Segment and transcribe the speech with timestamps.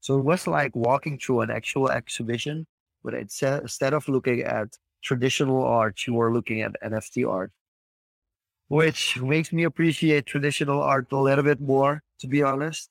[0.00, 2.66] So it was like walking through an actual exhibition,
[3.04, 4.68] but uh, instead of looking at
[5.02, 7.52] traditional art, you were looking at NFT art,
[8.68, 12.88] which makes me appreciate traditional art a little bit more, to be honest.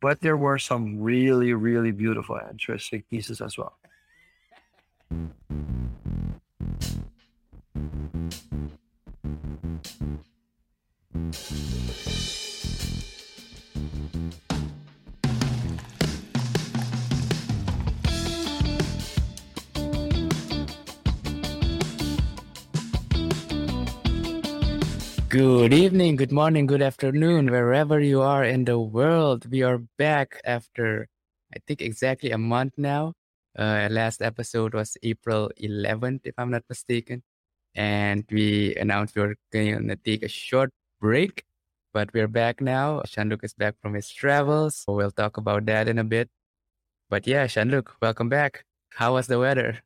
[0.00, 3.76] But there were some really, really beautiful, interesting pieces as well.
[25.30, 29.48] Good evening, good morning, good afternoon, wherever you are in the world.
[29.48, 31.06] We are back after,
[31.54, 33.12] I think, exactly a month now.
[33.56, 37.22] Uh, last episode was April 11th, if I'm not mistaken.
[37.76, 41.44] And we announced we were going to take a short break,
[41.92, 43.00] but we're back now.
[43.06, 44.82] Jean-Luc is back from his travels.
[44.84, 46.28] So we'll talk about that in a bit.
[47.08, 48.64] But yeah, Jean-Luc, welcome back.
[48.94, 49.78] How was the weather?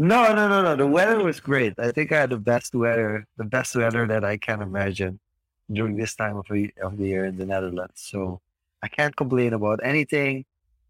[0.00, 0.76] No, no, no, no.
[0.76, 1.74] The weather was great.
[1.76, 5.18] I think I had the best weather, the best weather that I can imagine
[5.72, 6.46] during this time of
[6.82, 7.94] of the year in the Netherlands.
[7.96, 8.40] So
[8.80, 10.44] I can't complain about anything.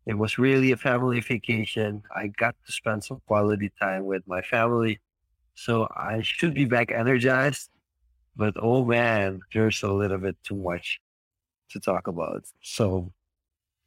[0.04, 2.02] It was really a family vacation.
[2.14, 5.00] I got to spend some quality time with my family.
[5.54, 7.70] So I should be back energized.
[8.36, 11.00] But oh man, there's a little bit too much
[11.70, 12.44] to talk about.
[12.62, 13.10] So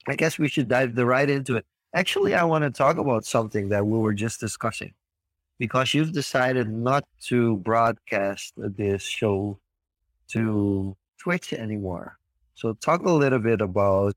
[0.08, 1.66] I guess we should dive right into it.
[1.94, 4.94] Actually, I want to talk about something that we were just discussing
[5.61, 9.59] because you've decided not to broadcast this show
[10.27, 12.17] to Twitch anymore.
[12.55, 14.15] So talk a little bit about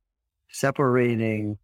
[0.48, 1.58] separating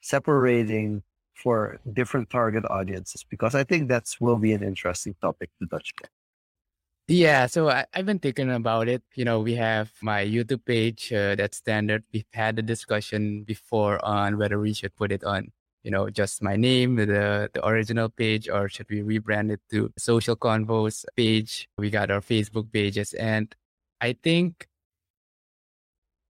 [0.00, 5.68] separating for different target audiences because I think that's will be an interesting topic to
[5.68, 6.10] touch on.
[7.06, 9.04] Yeah, so I, have been thinking about it.
[9.14, 12.02] You know, we have my YouTube page uh, that's standard.
[12.12, 15.52] We've had a discussion before on whether we should put it on
[15.86, 19.92] you know, just my name, the, the original page, or should we rebrand it to
[19.96, 21.68] Social Confoes page?
[21.78, 23.12] We got our Facebook pages.
[23.14, 23.54] And
[24.00, 24.66] I think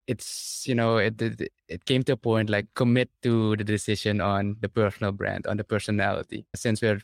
[0.07, 4.21] it's, you know, it, it, it came to a point like commit to the decision
[4.21, 6.47] on the personal brand, on the personality.
[6.55, 7.03] Since we're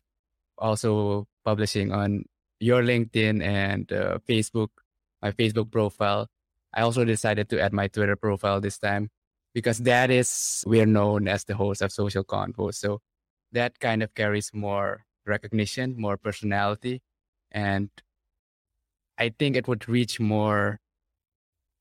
[0.57, 2.25] also publishing on
[2.59, 4.69] your LinkedIn and uh, Facebook,
[5.21, 6.25] my Facebook profile,
[6.73, 9.11] I also decided to add my Twitter profile this time
[9.53, 12.73] because that is we're known as the host of social convo.
[12.73, 12.99] So
[13.51, 17.01] that kind of carries more recognition more personality
[17.51, 17.89] and
[19.19, 20.79] i think it would reach more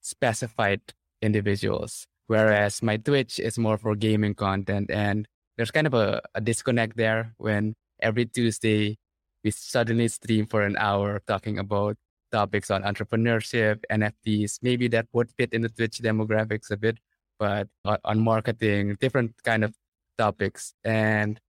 [0.01, 0.81] specified
[1.23, 2.07] individuals.
[2.27, 5.27] Whereas my twitch is more for gaming content and
[5.57, 8.97] there's kind of a, a disconnect there when every tuesday
[9.43, 11.97] we suddenly stream for an hour talking about
[12.31, 16.99] topics on entrepreneurship nfts maybe that would fit in the twitch demographics a bit
[17.39, 17.69] but
[18.05, 19.75] on marketing, different kind of
[20.17, 20.75] topics.
[20.85, 21.41] And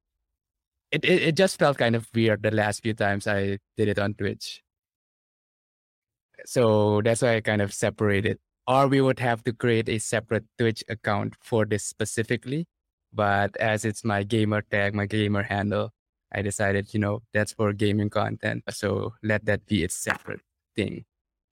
[0.92, 4.00] it, it, it just felt kind of weird the last few times I did it
[4.00, 4.62] on Twitch.
[6.46, 8.40] So that's why I kind of separated.
[8.68, 12.68] Or we would have to create a separate Twitch account for this specifically.
[13.12, 15.92] But as it's my gamer tag, my gamer handle,
[16.32, 18.64] I decided, you know, that's for gaming content.
[18.70, 20.42] So let that be its separate
[20.76, 21.06] thing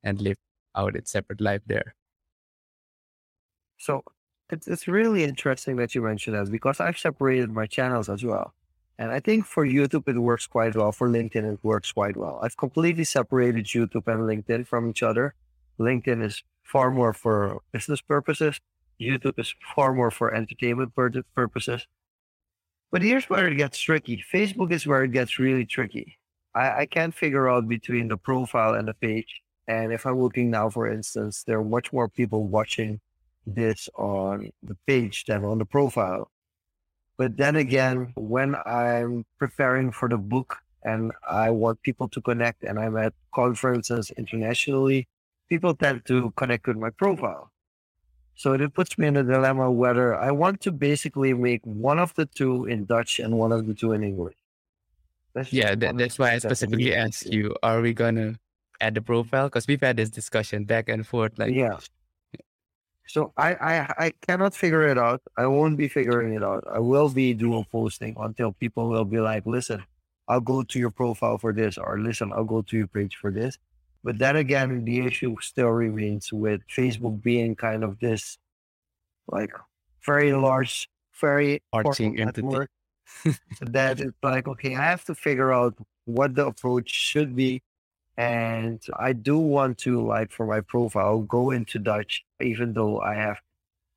[0.03, 0.37] and live
[0.75, 1.95] out its separate life there.
[3.79, 4.03] So
[4.49, 8.53] it's, it's really interesting that you mentioned that because I've separated my channels as well.
[8.99, 10.91] And I think for YouTube, it works quite well.
[10.91, 12.39] For LinkedIn, it works quite well.
[12.41, 15.35] I've completely separated YouTube and LinkedIn from each other.
[15.79, 18.59] LinkedIn is far more for business purposes.
[18.99, 20.93] YouTube is far more for entertainment
[21.35, 21.85] purposes.
[22.91, 24.23] But here's where it gets tricky.
[24.33, 26.17] Facebook is where it gets really tricky.
[26.55, 29.41] I, I can't figure out between the profile and the page.
[29.67, 32.99] And if I'm looking now, for instance, there are much more people watching
[33.47, 36.29] this on the page than on the profile.
[37.17, 42.63] But then again, when I'm preparing for the book and I want people to connect
[42.63, 45.07] and I'm at conferences internationally,
[45.49, 47.51] people tend to connect with my profile.
[48.35, 52.13] So it puts me in a dilemma whether I want to basically make one of
[52.13, 54.35] the two in Dutch and one of the two in English.
[55.33, 58.39] That's yeah, that, that's why I specifically asked you, are we going to
[58.79, 59.47] add the profile?
[59.47, 61.39] Because we've had this discussion back and forth.
[61.39, 61.77] Like, yeah.
[63.07, 65.21] So I, I I cannot figure it out.
[65.38, 66.63] I won't be figuring it out.
[66.71, 69.83] I will be dual posting until people will be like, listen,
[70.27, 73.31] I'll go to your profile for this, or listen, I'll go to your page for
[73.31, 73.57] this.
[74.04, 78.38] But then again, the issue still remains with Facebook being kind of this
[79.27, 79.51] like
[80.06, 80.89] very large,
[81.19, 82.68] very arching entity.
[83.62, 85.75] that it's like, okay, I have to figure out
[86.06, 87.62] what the approach should be
[88.17, 93.13] and I do want to, like, for my profile, go into Dutch, even though I
[93.13, 93.39] have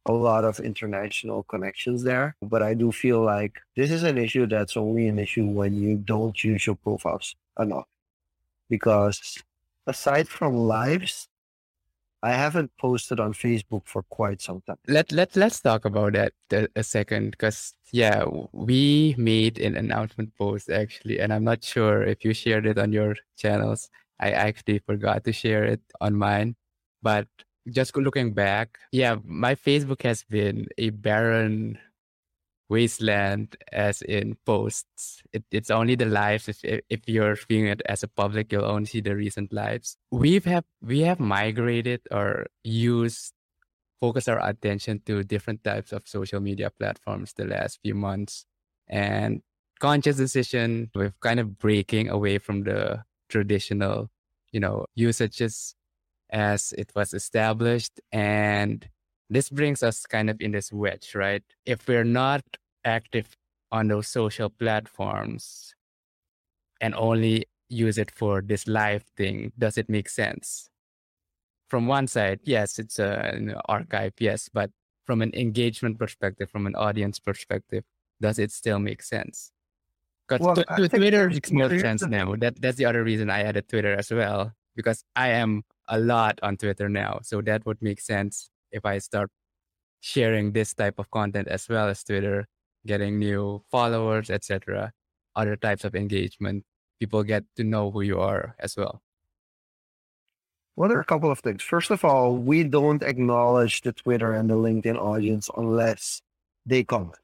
[0.07, 2.37] a lot of international connections there.
[2.43, 5.97] But I do feel like this is an issue that's only an issue when you
[5.97, 7.87] don't use your profiles enough.
[8.69, 9.43] Because
[9.87, 11.29] aside from lives,
[12.23, 14.77] I haven't posted on Facebook for quite some time.
[14.87, 16.33] Let let let's talk about that
[16.77, 22.23] a, second, because yeah, we made an announcement post actually, and I'm not sure if
[22.23, 23.89] you shared it on your channels.
[24.21, 26.57] I actually forgot to share it on mine,
[27.03, 27.27] but
[27.69, 31.79] just looking back, yeah, my Facebook has been a barren
[32.69, 35.23] wasteland as in posts.
[35.33, 36.49] It, it's only the lives.
[36.49, 39.97] If, if you're viewing it as a public, you'll only see the recent lives.
[40.11, 43.33] We've have we have migrated or used
[44.01, 48.47] focus our attention to different types of social media platforms the last few months
[48.89, 49.43] and
[49.79, 54.11] conscious decision with kind of breaking away from the traditional
[54.53, 55.75] you know usages
[56.31, 58.89] as it was established and
[59.31, 61.45] this brings us kind of in this wedge, right?
[61.65, 62.43] If we're not
[62.85, 63.37] active
[63.71, 65.73] on those social platforms
[66.81, 70.69] and only use it for this live thing, does it make sense?
[71.69, 74.71] From one side, yes, it's a you archive, yes, but
[75.07, 77.85] from an engagement perspective, from an audience perspective,
[78.21, 79.53] does it still make sense?
[80.31, 82.37] Because well, to, to Twitter makes more sense now.
[82.37, 86.39] That that's the other reason I added Twitter as well because I am a lot
[86.43, 89.31] on Twitter now, so that would make sense if I start
[89.99, 92.47] sharing this type of content as well as Twitter,
[92.87, 94.93] getting new followers, etc.,
[95.35, 96.65] other types of engagement,
[97.01, 99.03] people get to know who you are as well.
[100.77, 101.63] Well, there are a couple of things.
[101.63, 106.23] First of all, we don't acknowledge the Twitter and the LinkedIn audience unless
[106.65, 107.19] they comment.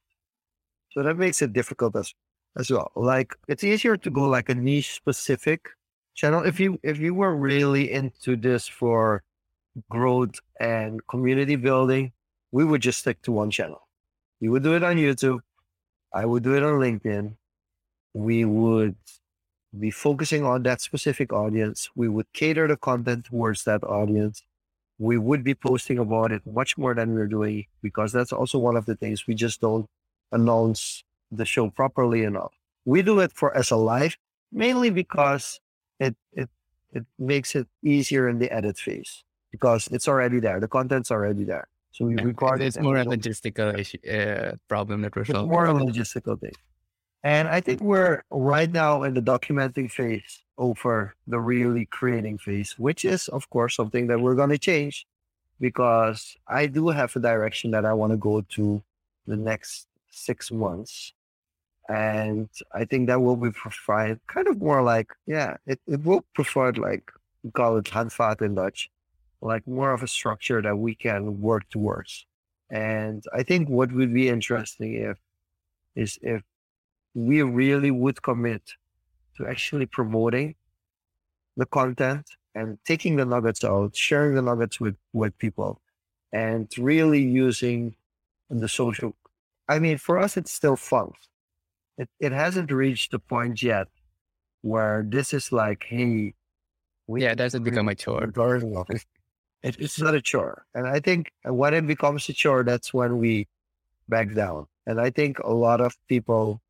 [0.90, 2.12] So that makes it difficult as
[2.56, 2.90] as well.
[2.96, 5.68] Like it's easier to go like a niche specific
[6.14, 6.42] channel.
[6.44, 9.22] If you if you were really into this for
[9.90, 12.12] growth and community building,
[12.52, 13.86] we would just stick to one channel.
[14.40, 15.40] We would do it on YouTube.
[16.12, 17.34] I would do it on LinkedIn.
[18.14, 18.96] We would
[19.78, 21.90] be focusing on that specific audience.
[21.94, 24.42] We would cater the content towards that audience.
[24.98, 28.76] We would be posting about it much more than we're doing because that's also one
[28.76, 29.86] of the things we just don't
[30.32, 32.52] announce the show properly enough.
[32.84, 34.16] We do it for as a live,
[34.52, 35.60] mainly because
[35.98, 36.48] it it
[36.92, 40.60] it makes it easier in the edit phase because it's already there.
[40.60, 41.68] The content's already there.
[41.90, 45.50] So we record It's more a logistical issue, uh, problem that we're solving.
[45.50, 46.52] more a logistical thing.
[47.24, 52.78] And I think we're right now in the documenting phase over the really creating phase,
[52.78, 55.06] which is, of course, something that we're going to change
[55.58, 58.82] because I do have a direction that I want to go to
[59.26, 61.14] the next six months.
[61.88, 66.78] And I think that will be kind of more like, yeah, it, it will provide
[66.78, 67.10] like,
[67.42, 68.90] we call it handvat in Dutch,
[69.40, 72.26] like more of a structure that we can work towards.
[72.70, 75.18] And I think what would be interesting if
[75.94, 76.42] is if
[77.14, 78.62] we really would commit
[79.36, 80.56] to actually promoting
[81.56, 85.80] the content and taking the nuggets out, sharing the nuggets with, with people,
[86.32, 87.94] and really using
[88.50, 89.14] the social.
[89.68, 91.12] I mean, for us, it's still fun
[91.98, 93.88] it, it hasn't reached the point yet
[94.62, 96.34] where this is like, hey,
[97.06, 98.32] we yeah, it doesn't become a chore.
[99.62, 100.66] It, it's not a chore.
[100.74, 103.48] And I think when it becomes a chore, that's when we
[104.08, 104.66] back down.
[104.86, 106.60] And I think a lot of people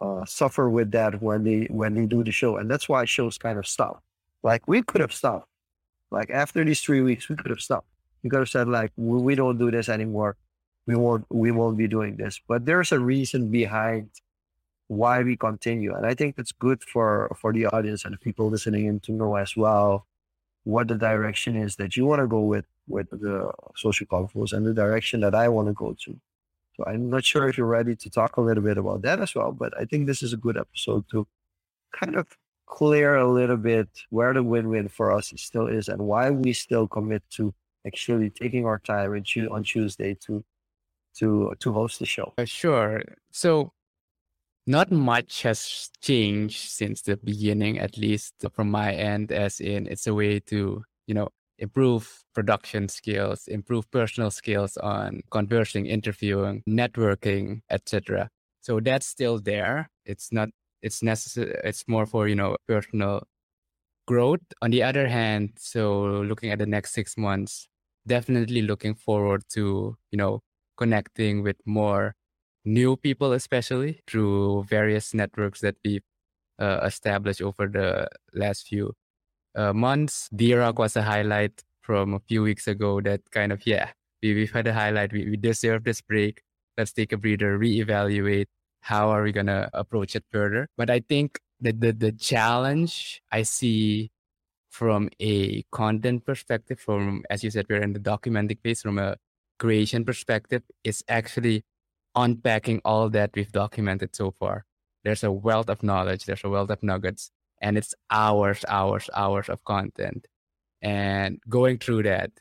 [0.00, 3.38] uh, suffer with that when they when they do the show, and that's why shows
[3.38, 4.02] kind of stop.
[4.42, 5.48] Like we could have stopped.
[6.10, 7.88] Like after these three weeks, we could have stopped.
[8.22, 10.36] We could have said like we, we don't do this anymore
[10.86, 12.40] we won't we won't be doing this.
[12.48, 14.10] But there's a reason behind
[14.88, 18.50] why we continue, and I think it's good for for the audience and the people
[18.50, 20.06] listening in to know as well
[20.64, 24.66] what the direction is that you want to go with with the social confoes and
[24.66, 26.20] the direction that I want to go to.
[26.76, 29.34] So I'm not sure if you're ready to talk a little bit about that as
[29.34, 31.26] well, but I think this is a good episode to
[31.92, 32.28] kind of
[32.66, 36.88] clear a little bit where the win-win for us still is and why we still
[36.88, 37.54] commit to
[37.86, 39.12] actually taking our time
[39.50, 40.44] on Tuesday to
[41.18, 42.32] to to host the show.
[42.38, 43.02] Uh, sure.
[43.30, 43.72] So
[44.66, 50.06] not much has changed since the beginning, at least from my end, as in it's
[50.06, 51.28] a way to, you know,
[51.58, 58.28] improve production skills, improve personal skills on conversing, interviewing, networking, etc.
[58.60, 59.90] So that's still there.
[60.06, 60.48] It's not
[60.82, 63.24] it's necessary it's more for, you know, personal
[64.06, 64.40] growth.
[64.62, 67.68] On the other hand, so looking at the next six months,
[68.06, 70.40] definitely looking forward to, you know,
[70.76, 72.14] connecting with more
[72.64, 76.02] new people, especially through various networks that we've
[76.58, 78.92] uh, established over the last few
[79.54, 80.28] uh, months.
[80.34, 83.90] D-Rock was a highlight from a few weeks ago that kind of, yeah,
[84.22, 85.12] We, we've had a highlight.
[85.12, 86.40] We, we deserve this break.
[86.78, 88.46] Let's take a breather, reevaluate.
[88.80, 90.68] How are we going to approach it further?
[90.78, 94.10] But I think the, the, the challenge I see
[94.70, 99.16] from a content perspective, from, as you said, we're in the documenting phase, from a
[99.64, 101.64] creation perspective, is actually
[102.14, 104.66] unpacking all that we've documented so far.
[105.04, 107.30] There's a wealth of knowledge, there's a wealth of nuggets,
[107.62, 110.26] and it's hours, hours, hours of content.
[110.82, 112.32] And going through that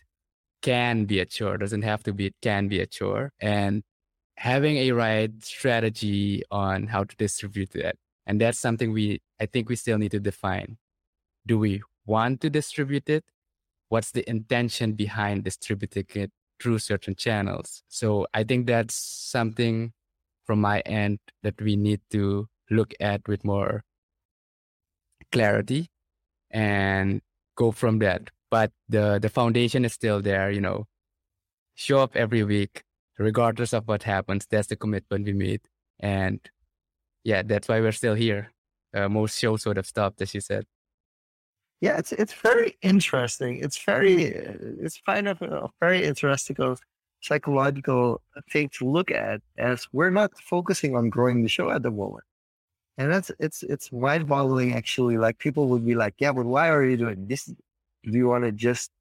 [0.62, 3.32] can be a chore, doesn't have to be, it can be a chore.
[3.40, 3.84] And
[4.36, 7.96] having a right strategy on how to distribute that.
[8.28, 10.78] And that's something we, I think we still need to define.
[11.48, 13.24] Do we want to distribute it?
[13.88, 16.32] What's the intention behind distributing it
[16.64, 17.84] through certain channels?
[17.90, 19.94] So I think that's something
[20.46, 23.84] from my end that we need to look at with more
[25.32, 25.90] clarity
[26.52, 27.22] and
[27.58, 28.30] go from that.
[28.50, 30.86] But the the foundation is still there, you know.
[31.76, 32.84] Show up every week,
[33.20, 34.46] regardless of what happens.
[34.50, 35.62] That's the commitment we made.
[36.00, 36.40] And
[37.24, 38.54] yeah, that's why we're still here.
[38.94, 40.66] Uh, most shows would have stopped, as you said.
[41.84, 43.54] Yeah, it's it's very interesting.
[43.66, 44.16] It's very
[44.86, 46.56] it's kind of a very interesting
[47.22, 48.22] psychological
[48.52, 52.24] thing to look at as we're not focusing on growing the show at the moment.
[52.98, 55.18] And that's it's it's mind boggling actually.
[55.18, 57.46] Like people would be like, Yeah, but why are you doing this?
[57.46, 58.92] Do you want to just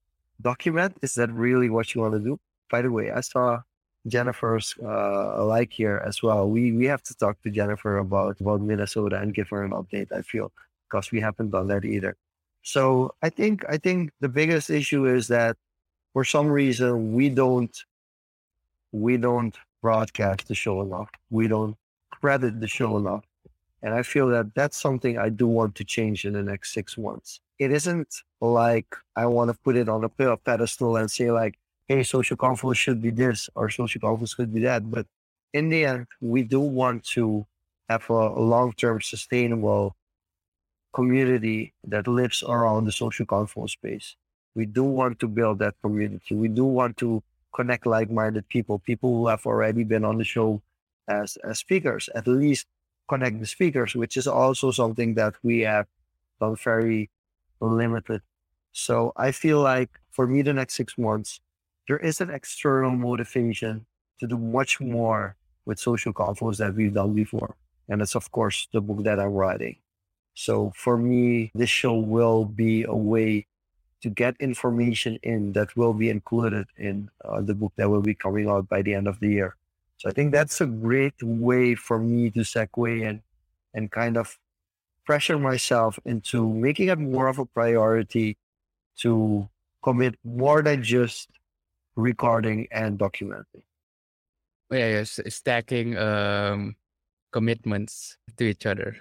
[0.43, 0.97] document?
[1.03, 2.41] Is that really what you want to do?
[2.71, 3.63] By the way, I saw
[4.09, 6.49] Jennifer's uh, like here as well.
[6.51, 10.13] We we have to talk to Jennifer about about Minnesota and give her an update.
[10.13, 10.53] I feel
[10.91, 12.17] because we haven't done that either.
[12.63, 15.57] So I think I think the biggest issue is that
[16.13, 17.77] for some reason we don't
[18.93, 21.11] we don't broadcast the show enough.
[21.31, 21.77] We don't
[22.11, 23.25] credit the show enough.
[23.83, 26.97] And I feel that that's something I do want to change in the next six
[26.97, 27.41] months.
[27.59, 32.05] It isn't like I want to put it on a pedestal and say like, hey,
[32.05, 34.89] social conflict should be this or social conflict should be that.
[34.89, 35.07] But
[35.53, 37.45] in the end, we do want to
[37.89, 39.97] have a long-term sustainable
[40.93, 44.17] community that lives around the social convo space.
[44.55, 46.35] We do want to build that community.
[46.35, 47.23] We do want to
[47.55, 50.61] connect like-minded people, people who have already been on the show
[51.09, 52.67] as, as speakers, at least
[53.09, 55.87] connect the speakers, which is also something that we have
[56.41, 57.11] done very
[57.61, 58.23] limited.
[58.73, 61.41] So I feel like for me, the next six months,
[61.89, 63.87] there is an external motivation
[64.21, 67.57] to do much more with social conference that we've done before.
[67.89, 69.77] And it's, of course, the book that I'm writing.
[70.35, 73.47] So for me, this show will be a way
[74.03, 78.15] to get information in that will be included in uh, the book that will be
[78.15, 79.57] coming out by the end of the year.
[79.99, 83.23] So I think that's a great way for me to segue and
[83.75, 84.39] and kind of
[85.07, 88.37] pressure myself into making it more of a priority
[88.99, 89.49] to
[89.83, 91.29] commit more than just
[91.97, 93.65] recording and documenting.
[94.71, 96.77] Yeah, yes, stacking um,
[97.31, 98.97] commitments to each other.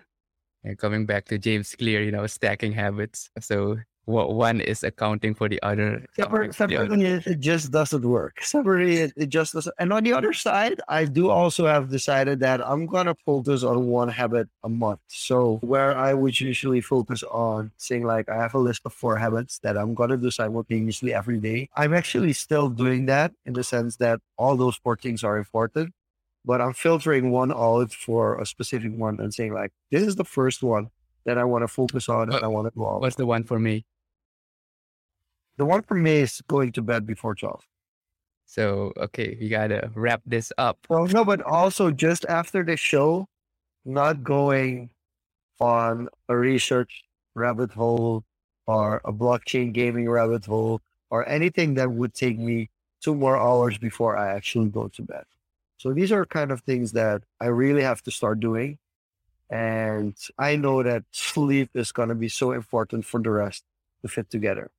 [0.63, 3.29] And coming back to James Clear, you know, stacking habits.
[3.39, 6.05] So what one is accounting for the other.
[6.51, 8.41] separately, it just doesn't work.
[8.43, 9.73] Separately, it, it, just doesn't.
[9.79, 13.87] And on the other side, I do also have decided that I'm gonna focus on
[13.87, 14.99] one habit a month.
[15.07, 19.17] So where I would usually focus on saying like I have a list of four
[19.17, 21.69] habits that I'm gonna do simultaneously every day.
[21.75, 25.93] I'm actually still doing that in the sense that all those four things are important.
[26.43, 30.25] But I'm filtering one out for a specific one and saying like this is the
[30.25, 30.89] first one
[31.25, 33.59] that I want to focus on and I want to go What's the one for
[33.59, 33.85] me?
[35.57, 37.63] The one for me is going to bed before 12.
[38.45, 40.79] So, okay, we got to wrap this up.
[40.89, 43.27] Well, no, but also just after the show,
[43.85, 44.89] not going
[45.59, 47.03] on a research
[47.35, 48.23] rabbit hole
[48.65, 52.69] or a blockchain gaming rabbit hole or anything that would take me
[53.01, 55.23] two more hours before I actually go to bed.
[55.81, 58.77] So these are kind of things that I really have to start doing.
[59.49, 63.63] And I know that sleep is going to be so important for the rest
[64.03, 64.69] to fit together.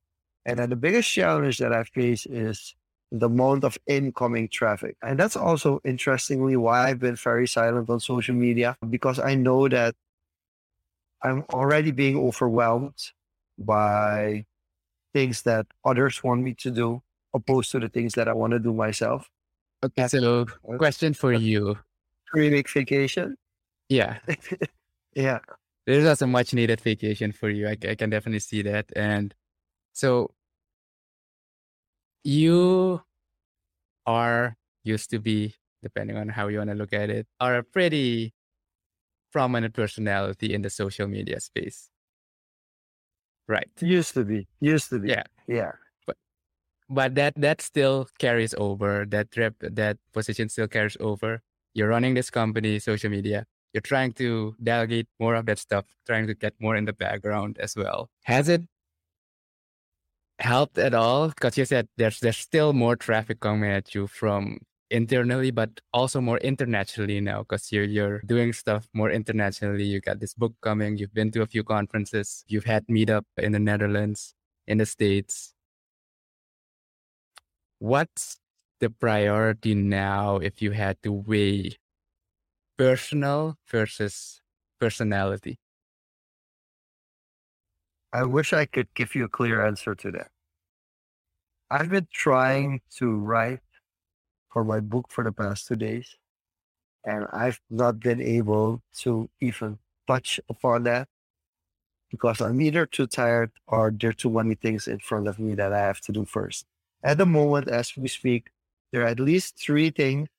[0.45, 2.73] And then the biggest challenge that I face is
[3.11, 4.95] the amount of incoming traffic.
[5.03, 9.67] And that's also interestingly why I've been very silent on social media because I know
[9.67, 9.95] that
[11.21, 13.11] I'm already being overwhelmed
[13.57, 14.45] by
[15.11, 18.59] things that others want me to do opposed to the things that I want to
[18.59, 19.29] do myself.
[19.83, 20.45] Okay, so
[20.77, 21.77] question for you.
[22.31, 23.35] Three week vacation?
[23.89, 24.19] Yeah.
[25.15, 25.39] yeah.
[25.85, 27.67] This is a much needed vacation for you.
[27.67, 28.85] I, I can definitely see that.
[28.95, 29.35] And
[29.91, 30.31] so
[32.23, 33.01] you
[34.05, 37.63] are used to be, depending on how you want to look at it, are a
[37.63, 38.33] pretty
[39.33, 41.89] prominent personality in the social media space.
[43.49, 43.69] Right.
[43.81, 44.47] Used to be.
[44.61, 45.09] Used to be.
[45.09, 45.23] Yeah.
[45.47, 45.73] Yeah.
[46.89, 49.05] But that that still carries over.
[49.05, 51.41] That rep that position still carries over.
[51.73, 53.45] You're running this company, social media.
[53.73, 57.57] You're trying to delegate more of that stuff, trying to get more in the background
[57.59, 58.09] as well.
[58.23, 58.61] Has it
[60.39, 61.29] helped at all?
[61.29, 64.59] Because you said there's there's still more traffic coming at you from
[64.91, 69.83] internally, but also more internationally now because you're you're doing stuff more internationally.
[69.85, 70.97] You got this book coming.
[70.97, 72.45] You've been to a few conferences.
[72.47, 74.35] You've had meetup in the Netherlands,
[74.67, 75.52] in the States.
[77.83, 78.39] What's
[78.79, 81.75] the priority now if you had to weigh
[82.77, 84.41] personal versus
[84.79, 85.59] personality?
[88.13, 90.29] I wish I could give you a clear answer to that.
[91.69, 93.59] I've been trying to write
[94.53, 96.15] for my book for the past two days.
[97.03, 101.09] And I've not been able to even touch upon that
[102.09, 105.53] because I'm either too tired or there are too many things in front of me
[105.55, 106.65] that I have to do first.
[107.03, 108.49] At the moment, as we speak,
[108.91, 110.29] there are at least three things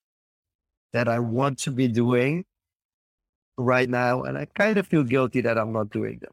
[0.92, 2.44] that I want to be doing
[3.59, 4.23] right now.
[4.23, 6.33] And I kind of feel guilty that I'm not doing them.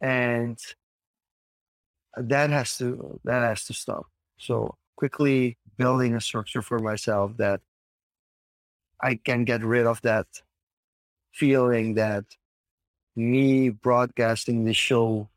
[0.00, 0.58] And
[2.16, 4.06] that has to that has to stop.
[4.38, 7.60] So quickly building a structure for myself that
[9.02, 10.26] I can get rid of that
[11.32, 12.24] feeling that
[13.14, 15.28] me broadcasting the show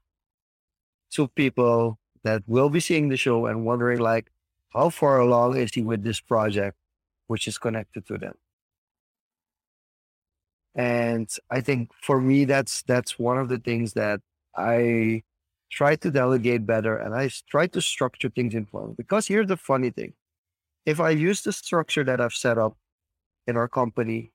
[1.12, 4.32] to people that will be seeing the show and wondering like
[4.70, 6.78] how far along is he with this project
[7.28, 8.34] which is connected to them
[10.76, 14.22] and i think for me that's that's one of the things that
[14.56, 15.22] i
[15.70, 18.96] try to delegate better and I try to structure things in flow.
[18.98, 20.14] Because here's the funny thing
[20.86, 22.78] if I use the structure that I've set up
[23.48, 24.32] in our company,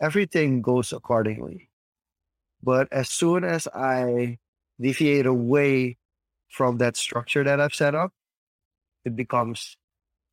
[0.00, 1.70] everything goes accordingly.
[2.62, 4.38] But as soon as I
[4.80, 5.98] deviate away
[6.52, 8.12] from that structure that I've set up,
[9.04, 9.76] it becomes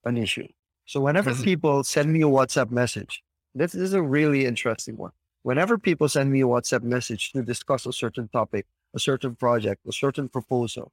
[0.04, 0.48] an issue.
[0.86, 1.44] So whenever mm-hmm.
[1.44, 3.24] people send me a WhatsApp message,
[3.56, 5.12] this is a really interesting one.
[5.44, 9.82] Whenever people send me a WhatsApp message to discuss a certain topic, a certain project,
[9.88, 10.92] a certain proposal,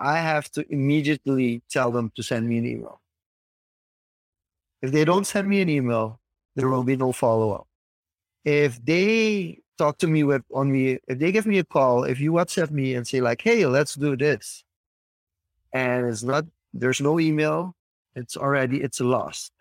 [0.00, 3.00] I have to immediately tell them to send me an email.
[4.80, 6.18] If they don't send me an email,
[6.54, 7.66] there will be no follow up.
[8.44, 12.20] If they talk to me with on me, if they give me a call, if
[12.20, 14.64] you WhatsApp me and say like, "Hey, let's do this,"
[15.72, 17.74] and it's not, there's no email,
[18.14, 19.52] it's already it's lost.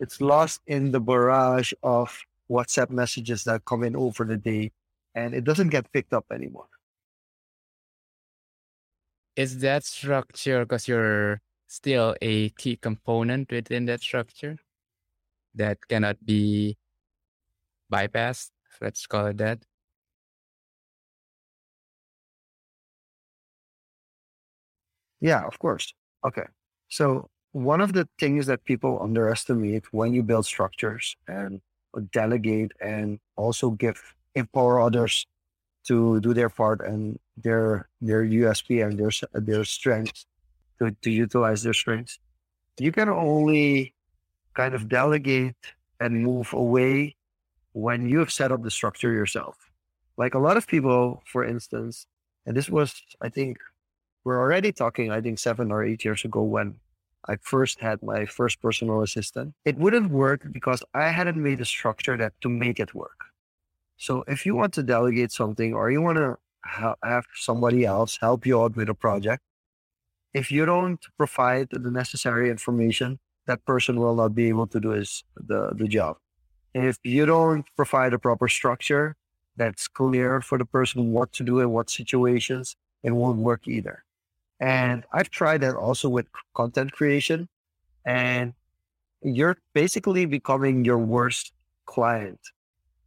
[0.00, 2.18] It's lost in the barrage of
[2.50, 4.72] WhatsApp messages that come in over the day,
[5.14, 6.68] and it doesn't get picked up anymore.
[9.36, 14.58] Is that structure because you're still a key component within that structure
[15.54, 16.76] that cannot be
[17.90, 18.50] bypassed?
[18.80, 19.64] Let's call it that.
[25.20, 25.92] Yeah, of course.
[26.24, 26.46] Okay.
[26.88, 31.60] So, one of the things that people underestimate when you build structures and
[32.12, 34.00] delegate and also give
[34.34, 35.26] empower others
[35.86, 40.26] to do their part and their their USP and their their strengths
[40.80, 42.18] to, to utilize their strengths.
[42.78, 43.94] You can only
[44.54, 45.56] kind of delegate
[46.00, 47.16] and move away
[47.72, 49.56] when you have set up the structure yourself.
[50.16, 52.06] Like a lot of people, for instance,
[52.46, 53.58] and this was, I think,
[54.24, 56.76] we're already talking, I think, seven or eight years ago when
[57.28, 59.54] I first had my first personal assistant.
[59.64, 63.18] It wouldn't work because I hadn't made a structure that to make it work.
[63.96, 68.18] So if you want to delegate something or you want to ha- have somebody else
[68.20, 69.42] help you out with a project,
[70.34, 74.90] if you don't provide the necessary information, that person will not be able to do
[74.90, 76.16] his, the, the job.
[76.74, 79.16] If you don't provide a proper structure
[79.56, 84.04] that's clear for the person what to do in what situations, it won't work either.
[84.60, 87.48] And I've tried that also with content creation.
[88.06, 88.54] And
[89.22, 91.52] you're basically becoming your worst
[91.84, 92.40] client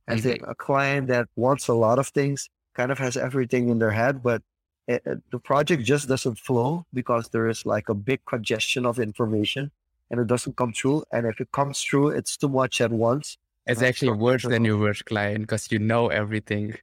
[0.08, 0.51] I think mm-hmm.
[0.51, 4.21] a client that wants a lot of things kind of has everything in their head,
[4.21, 4.41] but
[4.88, 9.71] it, the project just doesn't flow because there is like a big congestion of information
[10.12, 11.04] and it doesn't come true.
[11.12, 13.38] And if it comes true, it's too much at once.
[13.67, 16.75] It's actually worse than your worst client because you know everything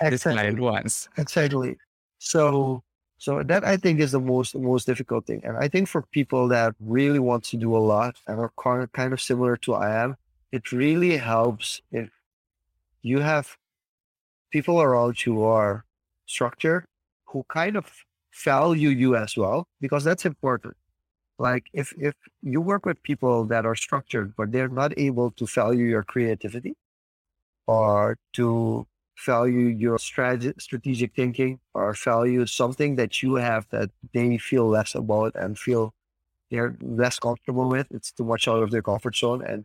[0.00, 0.10] exactly.
[0.10, 1.08] this client wants.
[1.16, 1.76] Exactly.
[2.18, 2.82] So,
[3.16, 5.40] so that I think is the most most difficult thing.
[5.44, 8.52] And I think for people that really want to do a lot and are
[8.92, 10.16] kind of similar to I am,
[10.52, 12.10] it really helps if
[13.02, 13.56] you have
[14.50, 15.84] people around you who are
[16.26, 16.84] structured
[17.24, 17.90] who kind of
[18.44, 20.76] value you as well because that's important
[21.38, 25.46] like if if you work with people that are structured but they're not able to
[25.46, 26.74] value your creativity
[27.66, 28.86] or to
[29.26, 35.34] value your strategic thinking or value something that you have that they feel less about
[35.34, 35.92] and feel
[36.50, 37.86] they're less comfortable with.
[37.90, 39.64] It's too much out of their comfort zone and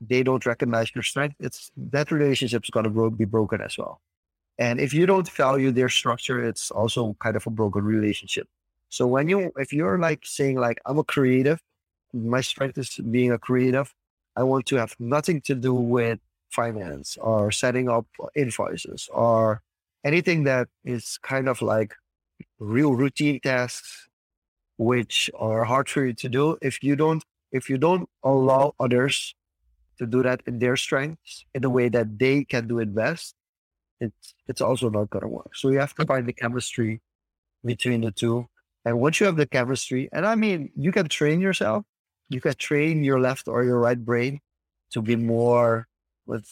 [0.00, 1.36] they don't recognize your strength.
[1.40, 4.00] It's that relationship is going to be broken as well.
[4.58, 8.48] And if you don't value their structure, it's also kind of a broken relationship.
[8.96, 11.60] So when you, if you're like saying like, I'm a creative,
[12.14, 13.92] my strength is being a creative.
[14.34, 19.60] I want to have nothing to do with finance or setting up invoices or
[20.02, 21.92] anything that is kind of like
[22.58, 24.08] real routine tasks
[24.78, 29.34] which are hard for you to do if you don't if you don't allow others
[29.98, 33.34] to do that in their strengths in a way that they can do it best
[34.00, 37.00] it's it's also not going to work so you have to find the chemistry
[37.64, 38.46] between the two
[38.86, 41.84] and once you have the chemistry and i mean you can train yourself
[42.28, 44.40] you can train your left or your right brain
[44.90, 45.86] to be more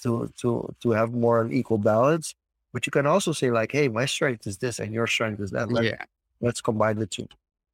[0.02, 2.34] to to to have more an equal balance.
[2.72, 5.50] But you can also say like, hey, my strength is this and your strength is
[5.52, 5.70] that.
[5.70, 6.04] Let, yeah.
[6.40, 7.28] Let's combine the two.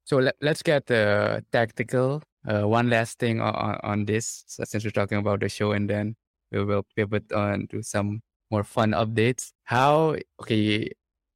[0.05, 2.23] So let, let's get uh, tactical.
[2.47, 6.17] Uh, one last thing on, on this, since we're talking about the show, and then
[6.53, 8.21] we will pivot on to some
[8.51, 9.53] more fun updates.
[9.65, 10.91] How okay,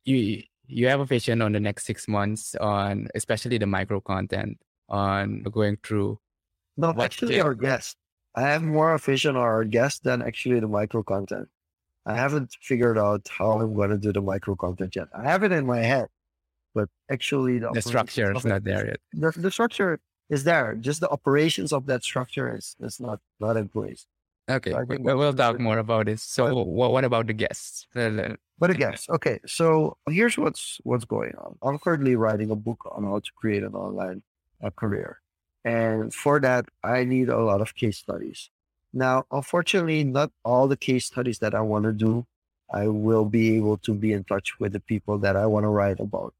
[0.04, 4.58] you you have a vision on the next six months on especially the micro content
[4.88, 6.18] on going through.
[6.76, 7.96] No, actually, our guest.
[8.34, 11.48] I have more vision on our guest than actually the micro content.
[12.06, 15.08] I haven't figured out how I'm going to do the micro content yet.
[15.16, 16.08] I have it in my head,
[16.74, 19.00] but actually the, the structure is not there yet.
[19.12, 20.74] The, the structure is there.
[20.74, 24.06] Just the operations of that structure is, is not, not in place.
[24.48, 26.22] Okay, so we'll, we'll talk more about this.
[26.22, 27.86] So, what, what about the guests?
[28.58, 29.40] But a guest, okay.
[29.46, 31.56] So here's what's what's going on.
[31.62, 34.22] I'm currently writing a book on how to create an online
[34.62, 35.20] uh, career.
[35.64, 38.50] And for that, I need a lot of case studies.
[38.92, 42.26] Now, unfortunately, not all the case studies that I want to do,
[42.72, 45.68] I will be able to be in touch with the people that I want to
[45.68, 46.34] write about.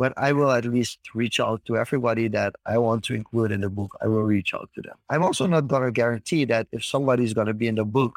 [0.00, 3.60] But I will at least reach out to everybody that I want to include in
[3.60, 3.92] the book.
[4.00, 4.96] I will reach out to them.
[5.10, 8.14] I'm also not going to guarantee that if somebody's going to be in the book,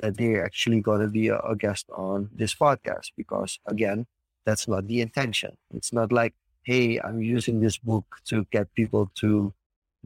[0.00, 4.06] that they're actually going to be a, a guest on this podcast, because again,
[4.46, 5.52] that's not the intention.
[5.74, 9.52] It's not like, hey, I'm using this book to get people to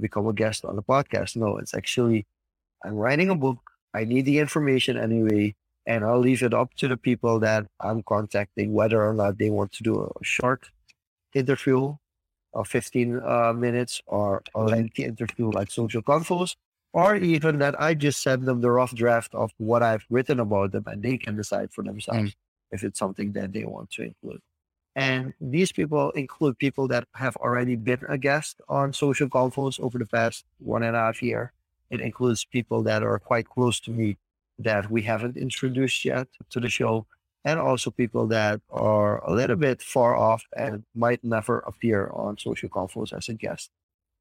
[0.00, 1.36] become a guest on the podcast.
[1.36, 2.26] No, it's actually,
[2.84, 3.58] I'm writing a book.
[3.94, 5.54] I need the information anyway,
[5.86, 9.50] and I'll leave it up to the people that I'm contacting whether or not they
[9.50, 10.62] want to do a short
[11.34, 11.94] interview
[12.54, 16.56] of 15 uh, minutes or a lengthy interview like social confoes,
[16.92, 20.72] or even that I just send them the rough draft of what I've written about
[20.72, 22.34] them and they can decide for themselves mm.
[22.70, 24.40] if it's something that they want to include.
[24.94, 29.98] And these people include people that have already been a guest on social confoes over
[29.98, 31.52] the past one and a half year.
[31.90, 34.18] It includes people that are quite close to me
[34.58, 37.06] that we haven't introduced yet to the show,
[37.44, 42.38] and also people that are a little bit far off and might never appear on
[42.38, 43.70] social confoes as a guest.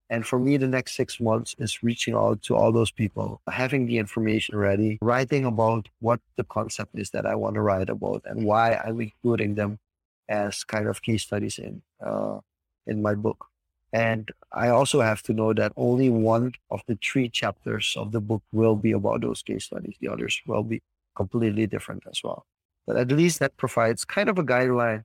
[0.09, 3.85] And for me, the next six months is reaching out to all those people, having
[3.85, 8.23] the information ready, writing about what the concept is that I want to write about
[8.25, 9.79] and why I'm including them
[10.27, 12.39] as kind of case studies in uh,
[12.87, 13.47] in my book.
[13.93, 18.21] And I also have to know that only one of the three chapters of the
[18.21, 19.95] book will be about those case studies.
[20.01, 20.81] The others will be
[21.15, 22.45] completely different as well.
[22.87, 25.03] But at least that provides kind of a guideline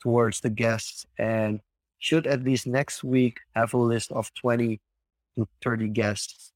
[0.00, 1.60] towards the guests and
[1.98, 4.80] should at least next week have a list of 20
[5.36, 6.52] to 30 guests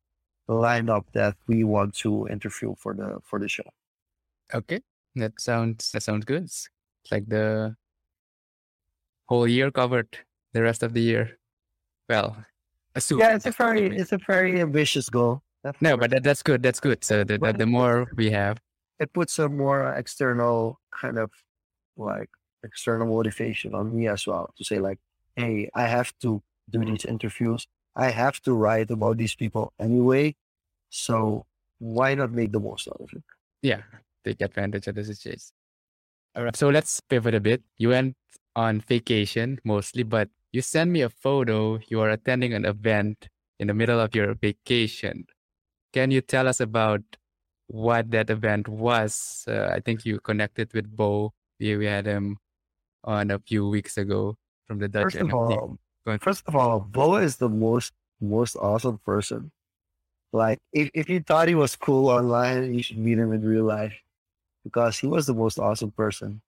[0.48, 3.68] lined up that we want to interview for the for the show.
[4.54, 4.80] Okay.
[5.16, 6.44] That sounds that sounds good.
[6.44, 6.68] It's
[7.10, 7.76] like the
[9.26, 10.18] whole year covered
[10.52, 11.38] the rest of the year.
[12.08, 12.36] Well,
[12.94, 13.20] assume.
[13.20, 15.42] Yeah, it's a very it's a very ambitious goal.
[15.64, 15.88] Definitely.
[15.88, 16.62] No, but that, that's good.
[16.62, 17.04] That's good.
[17.04, 18.58] So the, the, the more we have,
[18.98, 21.30] it puts a more uh, external kind of
[21.96, 22.30] like
[22.64, 24.98] external motivation on me as well to say like,
[25.36, 26.90] hey, I have to do mm-hmm.
[26.90, 27.66] these interviews.
[27.94, 30.36] I have to write about these people anyway.
[30.90, 31.46] So
[31.78, 33.22] why not make the most out of it?
[33.62, 33.82] Yeah,
[34.24, 35.52] take advantage of the situation.
[36.34, 36.56] All right.
[36.56, 37.62] So let's pivot a bit.
[37.76, 38.16] You went
[38.56, 41.78] on vacation mostly, but you sent me a photo.
[41.88, 43.28] You are attending an event
[43.58, 45.26] in the middle of your vacation.
[45.92, 47.02] Can you tell us about
[47.72, 49.44] what that event was?
[49.48, 51.32] Uh, I think you connected with Bo.
[51.58, 52.38] We, we had him
[53.02, 54.36] on a few weeks ago
[54.68, 55.14] from the Dutch.
[55.14, 55.78] First of all,
[56.20, 59.50] first of all, Bo is the most most awesome person.
[60.32, 63.64] Like, if, if you thought he was cool online, you should meet him in real
[63.64, 63.94] life
[64.64, 66.40] because he was the most awesome person.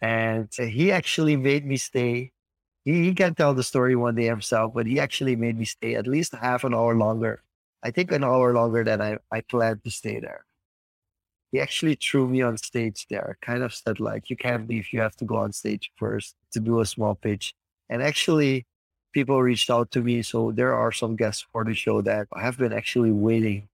[0.00, 2.32] And he actually made me stay.
[2.84, 5.94] He, he can tell the story one day himself, but he actually made me stay
[5.94, 7.42] at least half an hour longer.
[7.82, 10.44] I think an hour longer than I, I planned to stay there.
[11.52, 13.38] He actually threw me on stage there.
[13.40, 14.92] Kind of said like, you can't leave.
[14.92, 17.54] You have to go on stage first to do a small pitch.
[17.88, 18.66] And actually,
[19.12, 20.22] people reached out to me.
[20.22, 23.68] So there are some guests for the show that I have been actually waiting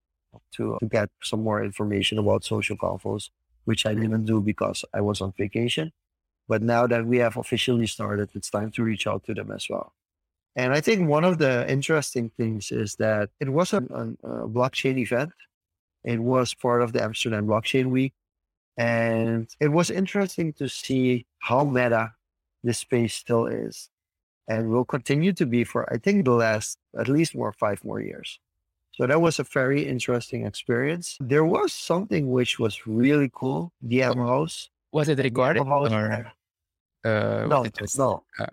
[0.52, 3.30] to, to get some more information about social confoes,
[3.64, 5.92] which I didn't do because I was on vacation.
[6.48, 9.66] But now that we have officially started, it's time to reach out to them as
[9.68, 9.94] well.
[10.56, 14.98] And I think one of the interesting things is that it was a, a blockchain
[14.98, 15.32] event.
[16.04, 18.12] It was part of the Amsterdam Blockchain Week.
[18.76, 22.12] And it was interesting to see how meta
[22.62, 23.88] this space still is
[24.48, 28.00] and will continue to be for, I think, the last at least more five more
[28.00, 28.40] years.
[28.92, 31.16] So that was a very interesting experience.
[31.20, 33.72] There was something which was really cool.
[33.82, 34.70] The M House.
[34.92, 35.66] Was it recorded?
[35.66, 36.32] House, or,
[37.04, 38.22] uh, no, it was, no.
[38.38, 38.46] Uh,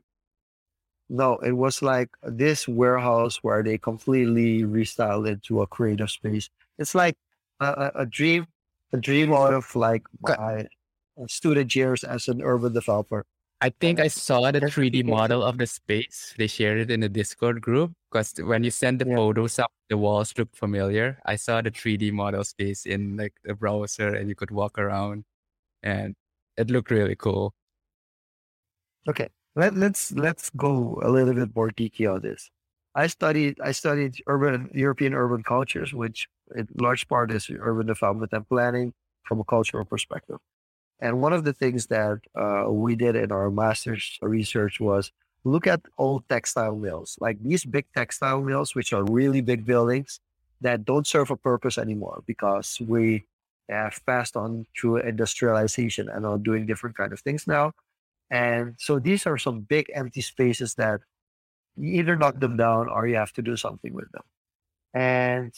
[1.10, 6.50] no, it was like this warehouse where they completely restyled it to a creative space.
[6.80, 7.16] It's like
[7.62, 8.47] a, a dream,
[8.93, 10.67] a dream out of like my
[11.28, 13.26] student years as an urban developer.
[13.63, 16.34] I think I saw the 3D model of the space.
[16.36, 19.15] They shared it in the Discord group because when you send the yeah.
[19.15, 21.19] photos up, the walls look familiar.
[21.28, 25.26] I saw the 3D model space in like the browser and you could walk around
[25.84, 26.15] and
[26.58, 27.54] it looked really cool.
[29.08, 29.30] Okay.
[29.56, 32.50] Let, let's let's go a little bit more geeky on this.
[32.95, 38.32] I studied I studied urban European urban cultures, which in large part is urban development
[38.34, 40.38] and planning from a cultural perspective.
[41.00, 45.12] And one of the things that uh, we did in our master's research was
[45.44, 50.20] look at old textile mills, like these big textile mills, which are really big buildings
[50.62, 53.26] that don't serve a purpose anymore because we
[53.68, 57.72] have passed on through industrialization and are doing different kind of things now.
[58.30, 61.02] And so these are some big empty spaces that
[61.76, 64.24] you either knock them down or you have to do something with them.
[64.94, 65.54] And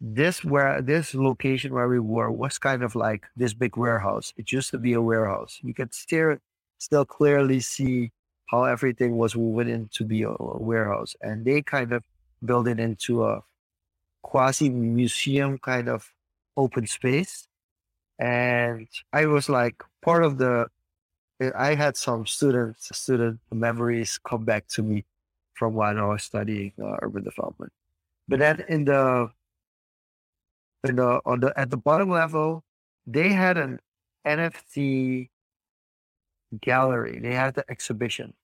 [0.00, 4.32] this where this location where we were was kind of like this big warehouse.
[4.36, 5.60] It used to be a warehouse.
[5.62, 6.38] You could still
[6.78, 8.10] still clearly see
[8.46, 12.02] how everything was woven into be a, a warehouse, and they kind of
[12.44, 13.42] built it into a
[14.22, 16.12] quasi museum kind of
[16.56, 17.46] open space.
[18.18, 20.68] And I was like part of the.
[21.56, 25.04] I had some students student memories come back to me
[25.54, 27.72] from when I was studying uh, urban development.
[28.28, 29.30] But then in the
[30.84, 32.64] in the on the at the bottom level,
[33.06, 33.80] they had an
[34.26, 35.28] NFT
[36.60, 37.20] gallery.
[37.20, 38.34] They had the exhibition.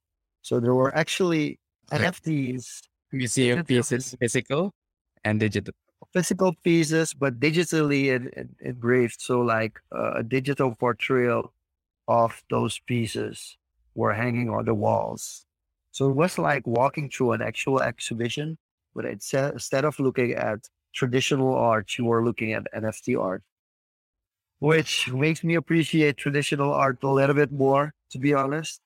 [0.43, 1.59] So there were actually
[1.91, 2.83] NFTs.
[3.13, 4.75] Museum pieces, physical
[5.25, 5.75] and digital.
[6.13, 8.11] Physical pieces, but digitally
[8.61, 9.21] engraved.
[9.21, 11.53] So like uh, a digital portrayal
[12.09, 13.57] of those pieces
[13.95, 15.47] were hanging on the walls.
[15.93, 18.59] So it was like walking through an actual exhibition,
[18.95, 23.43] but instead of looking at traditional art, you are looking at NFT art,
[24.59, 28.81] which makes me appreciate traditional art a little bit more, to be honest.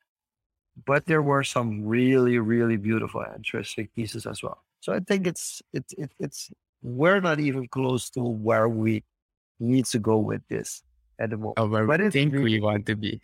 [0.84, 4.64] But there were some really, really beautiful, interesting pieces as well.
[4.80, 6.50] So I think it's it's it, it's
[6.82, 9.04] we're not even close to where we
[9.58, 10.82] need to go with this
[11.18, 11.58] at the moment.
[11.58, 13.20] Oh, where but we think really, we want to be.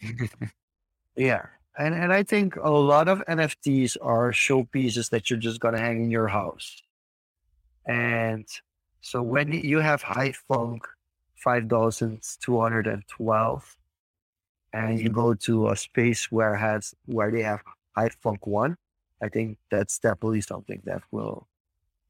[1.17, 1.47] yeah.
[1.79, 6.05] And and I think a lot of NFTs are showpieces that you're just gonna hang
[6.05, 6.83] in your house.
[7.87, 8.47] And
[9.07, 10.81] so when you have HypeFunk
[11.37, 13.77] 5212
[14.73, 17.63] and you go to a space where has where they have
[17.95, 18.77] high funk 1,
[19.23, 21.47] I think that's definitely something that will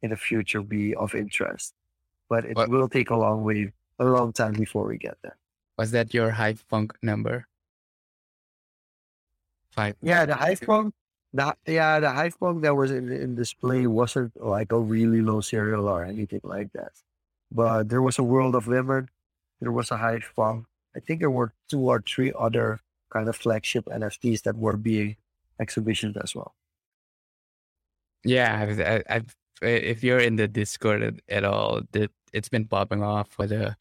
[0.00, 1.74] in the future be of interest.
[2.30, 2.70] But it what?
[2.70, 5.36] will take a long way, a long time before we get there.
[5.76, 7.46] Was that your high funk number?
[9.68, 9.96] Five.
[10.00, 10.92] Yeah, the HypeFunk
[11.32, 13.92] the, yeah, the HypeFunk that was in, in display mm-hmm.
[13.92, 16.92] wasn't like a really low serial or anything like that.
[17.50, 19.08] But there was a World of Women.
[19.60, 20.64] There was a HypeFunk.
[20.94, 22.80] I think there were two or three other
[23.12, 25.16] kind of flagship NFTs that were being
[25.60, 26.54] exhibitions as well.
[28.24, 31.82] Yeah, I've, I've, if you're in the Discord at all,
[32.32, 33.76] it's been popping off for the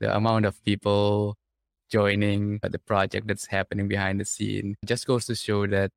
[0.00, 1.36] the amount of people
[1.90, 4.76] joining uh, the project that's happening behind the scene.
[4.82, 5.90] It just goes to show that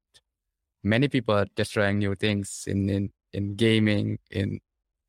[0.84, 4.60] many people are just trying new things in in, in gaming, in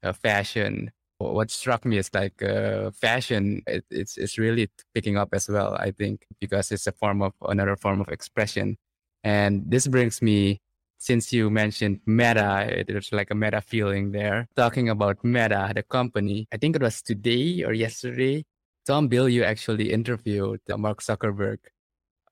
[0.02, 0.90] uh, fashion.
[1.18, 3.62] What struck me is like uh, fashion.
[3.66, 5.74] It, it's it's really picking up as well.
[5.74, 8.76] I think because it's a form of another form of expression,
[9.24, 10.60] and this brings me.
[10.98, 14.46] Since you mentioned Meta, there's like a meta feeling there.
[14.54, 18.44] Talking about Meta, the company, I think it was today or yesterday,
[18.86, 21.58] Tom Bilyeu actually interviewed Mark Zuckerberg,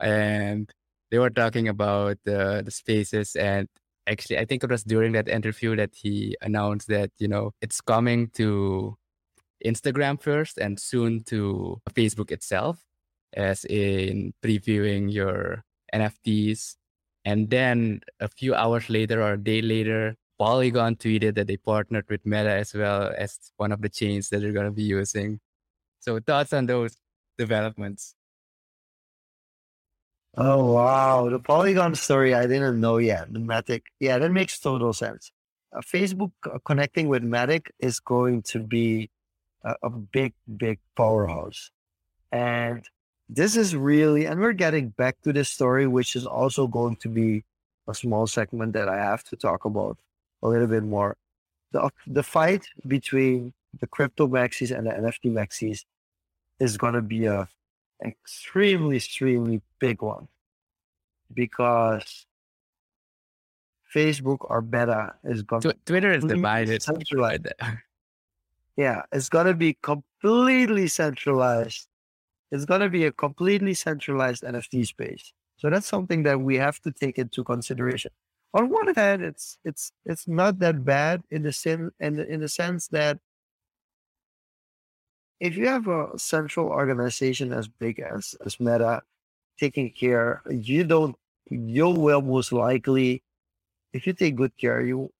[0.00, 0.70] and
[1.10, 3.68] they were talking about the the spaces and
[4.06, 7.80] actually i think it was during that interview that he announced that you know it's
[7.80, 8.96] coming to
[9.64, 12.82] Instagram first and soon to Facebook itself,
[13.34, 16.76] as in previewing your NFTs.
[17.24, 22.06] And then a few hours later or a day later, Polygon tweeted that they partnered
[22.08, 25.38] with Meta as well as one of the chains that they're going to be using.
[26.00, 26.96] So, thoughts on those
[27.36, 28.14] developments?
[30.36, 33.32] Oh wow, the Polygon story I didn't know yet.
[33.32, 35.32] The Matic, yeah, that makes total sense.
[35.72, 36.32] Uh, Facebook
[36.64, 39.10] connecting with Matic is going to be
[39.64, 41.70] a, a big, big powerhouse,
[42.30, 42.84] and
[43.28, 47.08] this is really, and we're getting back to this story, which is also going to
[47.08, 47.44] be
[47.88, 49.98] a small segment that I have to talk about
[50.42, 51.16] a little bit more.
[51.72, 55.84] The the fight between the crypto maxis and the NFT maxis
[56.60, 57.48] is going to be a
[58.04, 60.28] extremely, extremely big one
[61.32, 62.26] because
[63.94, 66.82] Facebook or Meta is going to Twitter is divided.
[66.82, 67.48] Centralized.
[68.76, 71.88] yeah, it's going to be completely centralized.
[72.52, 75.32] It's going to be a completely centralized NFT space.
[75.56, 78.10] So that's something that we have to take into consideration.
[78.54, 82.40] On one hand, it's it's it's not that bad in the sen- in the, in
[82.40, 83.18] the sense that
[85.40, 89.02] if you have a central organization as big as, as Meta
[89.58, 91.16] taking care, you don't,
[91.50, 93.22] you will most likely,
[93.92, 95.10] if you take good care, you,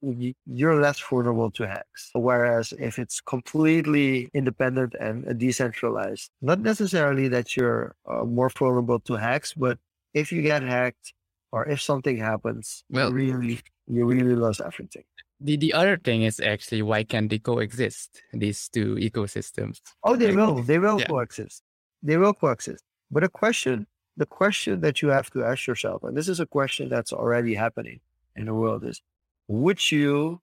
[0.46, 2.10] you're less vulnerable to hacks.
[2.14, 9.14] Whereas if it's completely independent and decentralized, not necessarily that you're uh, more vulnerable to
[9.14, 9.78] hacks, but
[10.14, 11.14] if you get hacked
[11.50, 15.04] or if something happens, well, really, you really lose everything
[15.40, 19.80] the, the other thing is actually why can't they coexist these two ecosystems?
[20.04, 20.62] Oh they will.
[20.62, 21.06] They will yeah.
[21.06, 21.62] coexist.
[22.02, 22.84] They will coexist.
[23.10, 26.46] But the question the question that you have to ask yourself and this is a
[26.46, 28.00] question that's already happening
[28.36, 29.00] in the world is
[29.48, 30.40] would you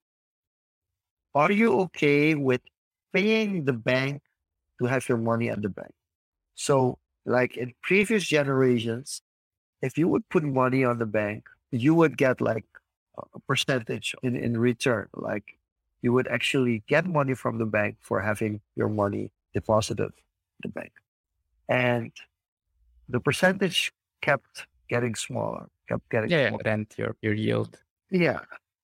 [1.36, 2.62] are you okay with
[3.14, 4.22] paying the bank
[4.80, 5.94] to have your money at the bank?
[6.56, 9.22] So like in previous generations
[9.82, 12.77] if you would put money on the bank you would get like a
[13.48, 15.08] percentage in, in return.
[15.14, 15.58] Like
[16.02, 20.70] you would actually get money from the bank for having your money deposited in the
[20.70, 20.92] bank.
[21.70, 22.12] And
[23.10, 26.64] the percentage kept getting smaller, kept getting yeah, smaller.
[26.66, 27.80] rent your, your yield.
[28.12, 28.40] Yeah.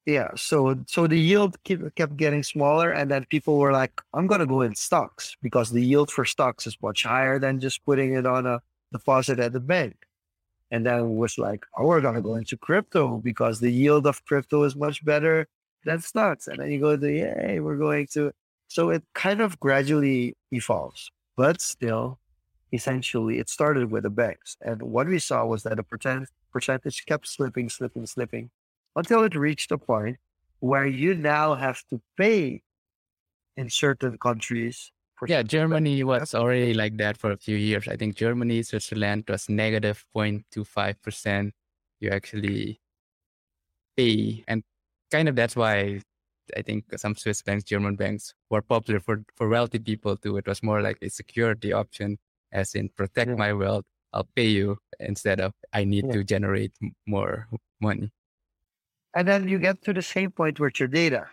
[0.06, 0.32] Yeah.
[0.36, 4.46] So so the yield keep, kept getting smaller and then people were like, I'm gonna
[4.46, 8.26] go in stocks because the yield for stocks is much higher than just putting it
[8.26, 9.96] on a deposit at the bank.
[10.72, 14.26] And then was like, oh, we're going to go into crypto because the yield of
[14.26, 15.48] crypto is much better
[15.86, 16.48] than stocks.
[16.48, 18.32] And then you go to, yay, we're going to.
[18.68, 22.20] So it kind of gradually evolves, but still,
[22.72, 24.58] essentially, it started with the banks.
[24.62, 28.50] And what we saw was that the percent, percentage kept slipping, slipping, slipping
[28.96, 30.18] until it reached a point
[30.60, 32.64] where you now have to pay
[33.58, 34.92] in certain countries
[35.28, 37.88] yeah, Germany was already like that for a few years.
[37.88, 41.52] I think Germany, Switzerland was negative 0.25%.
[42.00, 42.80] You actually
[43.96, 44.44] pay.
[44.48, 44.64] And
[45.12, 46.02] kind of that's why
[46.56, 50.38] I think some Swiss banks, German banks were popular for, for wealthy people too.
[50.38, 52.18] It was more like a security option,
[52.52, 53.36] as in protect yeah.
[53.36, 53.86] my wealth.
[54.12, 56.14] I'll pay you instead of I need yeah.
[56.14, 56.74] to generate
[57.08, 57.48] more
[57.82, 58.12] money.
[59.16, 61.28] And then you get to the same point with your data.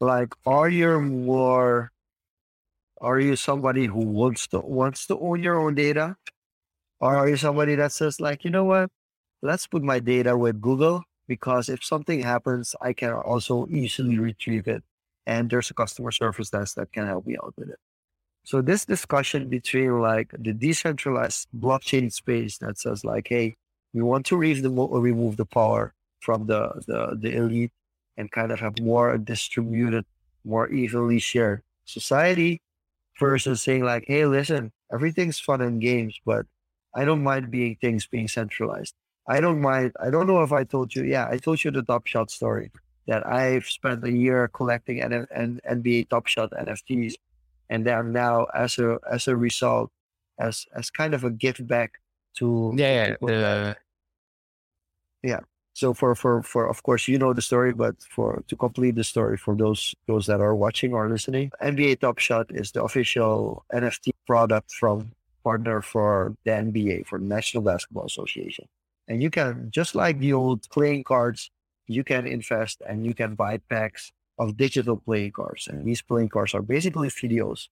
[0.00, 1.92] Like, are you more
[3.02, 6.16] are you somebody who wants to wants to own your own data?
[7.00, 8.88] Or are you somebody that says like, you know what?
[9.42, 14.68] Let's put my data with Google because if something happens, I can also easily retrieve
[14.68, 14.84] it.
[15.26, 17.78] And there's a customer service desk that can help me out with it.
[18.44, 23.56] So this discussion between like the decentralized blockchain space that says like, hey,
[23.92, 27.72] we want to remove the, remove the power from the, the, the elite
[28.16, 30.04] and kind of have more distributed,
[30.44, 32.60] more evenly shared society
[33.18, 36.46] versus saying like, hey, listen, everything's fun and games, but
[36.94, 38.94] I don't mind being things being centralized.
[39.28, 39.92] I don't mind.
[40.02, 41.04] I don't know if I told you.
[41.04, 42.70] Yeah, I told you the Top Shot story
[43.06, 47.14] that I've spent a year collecting N- N- NBA Top Shot NFTs,
[47.70, 49.90] and they are now as a as a result,
[50.38, 51.92] as as kind of a gift back
[52.38, 53.76] to yeah, yeah, the...
[55.22, 55.40] yeah.
[55.74, 59.04] So for for for of course you know the story, but for to complete the
[59.04, 63.64] story for those those that are watching or listening, NBA Top Shot is the official
[63.72, 65.12] NFT product from
[65.42, 68.66] partner for the NBA for the National Basketball Association.
[69.08, 71.50] And you can just like the old playing cards,
[71.86, 75.68] you can invest and you can buy packs of digital playing cards.
[75.68, 77.68] And these playing cards are basically videos.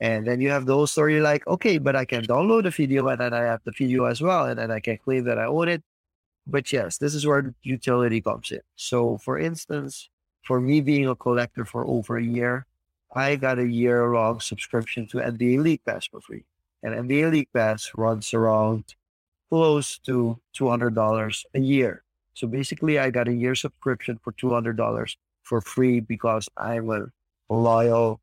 [0.00, 3.08] And then you have those where you're like, okay, but I can download the video
[3.08, 4.44] and then I have the video as well.
[4.44, 5.82] And then I can claim that I own it
[6.48, 8.60] but yes, this is where utility comes in.
[8.74, 10.08] So, for instance,
[10.42, 12.66] for me being a collector for over a year,
[13.14, 16.44] I got a year long subscription to NBA League Pass for free.
[16.82, 18.94] And NBA League Pass runs around
[19.50, 22.02] close to $200 a year.
[22.34, 27.06] So basically, I got a year subscription for $200 for free because I'm a
[27.48, 28.20] loyal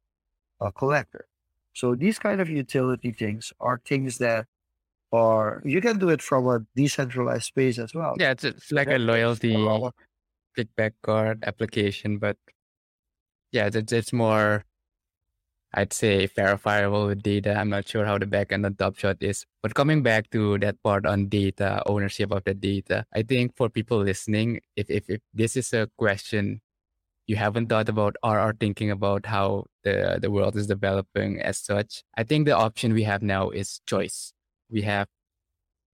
[0.61, 1.28] uh, collector.
[1.73, 4.47] So these kind of utility things are things that
[5.16, 8.16] are, you can do it from a decentralized space as well.
[8.20, 9.55] Yeah, it's, it's like a loyalty
[10.57, 12.38] kickback card application, but
[13.51, 14.66] yeah, it's, it's more
[15.76, 17.53] I'd say verifiable with data.
[17.53, 19.45] I'm not sure how the backend on TopShot is.
[19.61, 23.70] But coming back to that part on data, ownership of the data, I think for
[23.70, 26.61] people listening, if, if, if this is a question
[27.28, 31.57] you haven't thought about or are thinking about how the, the world is developing as
[31.57, 34.32] such, I think the option we have now is choice.
[34.70, 35.07] We have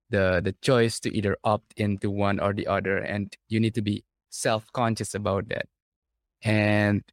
[0.10, 3.82] the the choice to either opt into one or the other, and you need to
[3.82, 5.68] be self-conscious about that.
[6.44, 7.04] And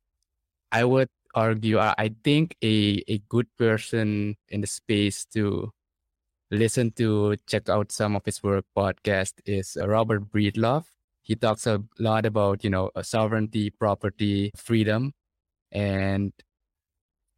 [0.73, 5.71] I would argue I think a, a good person in the space to
[6.51, 10.85] listen to, check out some of his work podcast is Robert Breedlove.
[11.23, 15.13] He talks a lot about, you know, sovereignty, property, freedom.
[15.73, 16.33] And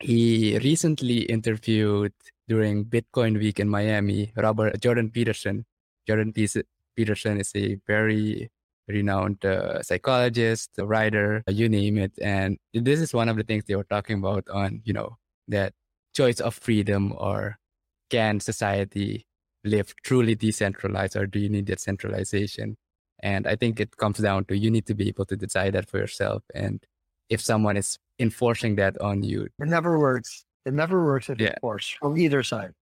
[0.01, 2.13] he recently interviewed
[2.49, 5.65] during Bitcoin week in Miami, Robert Jordan Peterson.
[6.07, 8.51] Jordan Peterson is a very
[8.89, 12.13] renowned uh, psychologist, writer, you name it.
[12.23, 15.17] And this is one of the things they were talking about on, you know,
[15.49, 15.73] that
[16.15, 17.59] choice of freedom or
[18.11, 19.27] can society
[19.65, 22.77] live truly decentralized or do you need that centralization?
[23.21, 25.91] And I think it comes down to you need to be able to decide that
[25.91, 26.45] for yourself.
[26.55, 26.83] And
[27.29, 30.46] if someone is enforcing that on you, it never works.
[30.67, 31.49] It never works if yeah.
[31.49, 32.75] it's forced from either side.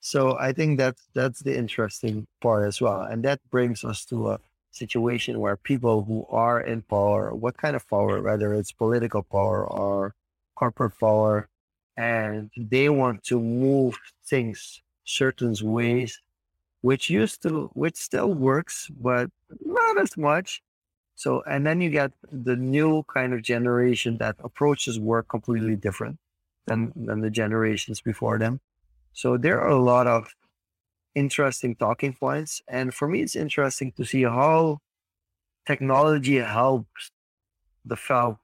[0.00, 3.02] So I think that's that's the interesting part as well.
[3.02, 4.40] And that brings us to a
[4.70, 9.66] situation where people who are in power, what kind of power, whether it's political power
[9.66, 10.14] or
[10.54, 11.48] corporate power,
[11.96, 16.20] and they want to move things certain ways,
[16.82, 19.28] which used to, which still works, but
[19.64, 20.62] not as much.
[21.16, 26.16] So, and then you get the new kind of generation that approaches work completely different
[26.68, 27.06] than, mm-hmm.
[27.06, 28.60] than the generations before them.
[29.12, 30.34] So there are a lot of
[31.14, 32.62] interesting talking points.
[32.68, 34.78] And for me, it's interesting to see how
[35.66, 37.10] technology helps
[37.86, 38.38] develop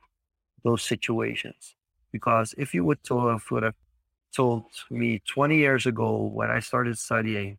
[0.65, 1.77] those situations.
[2.11, 3.75] Because if you would, to, would have
[4.35, 7.59] told me 20 years ago when I started studying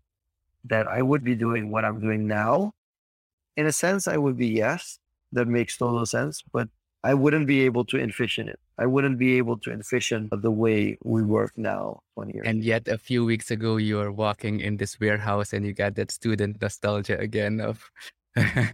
[0.66, 2.74] that I would be doing what I'm doing now,
[3.56, 5.00] in a sense, I would be yes,
[5.32, 6.44] that makes total sense.
[6.52, 6.70] But
[7.04, 8.60] I wouldn't be able to envision it.
[8.78, 12.48] I wouldn't be able to envision the way we work now 20 years.
[12.48, 15.96] And yet a few weeks ago you were walking in this warehouse and you got
[15.96, 17.90] that student nostalgia again of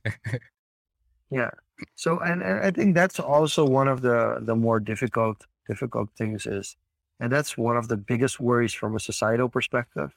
[1.31, 1.51] Yeah.
[1.95, 6.45] So and, and I think that's also one of the the more difficult difficult things
[6.45, 6.75] is
[7.19, 10.11] and that's one of the biggest worries from a societal perspective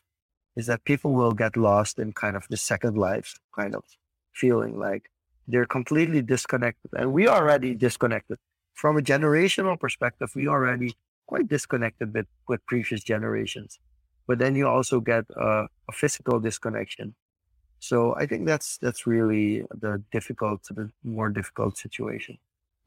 [0.57, 3.85] is that people will get lost in kind of the second life kind of
[4.33, 5.11] feeling like
[5.47, 6.91] they're completely disconnected.
[6.97, 8.39] And we are already disconnected.
[8.75, 10.95] From a generational perspective, we already
[11.27, 13.79] quite disconnected with, with previous generations.
[14.27, 17.15] But then you also get a, a physical disconnection.
[17.81, 22.39] So I think that's that's really the difficult, the more difficult situation.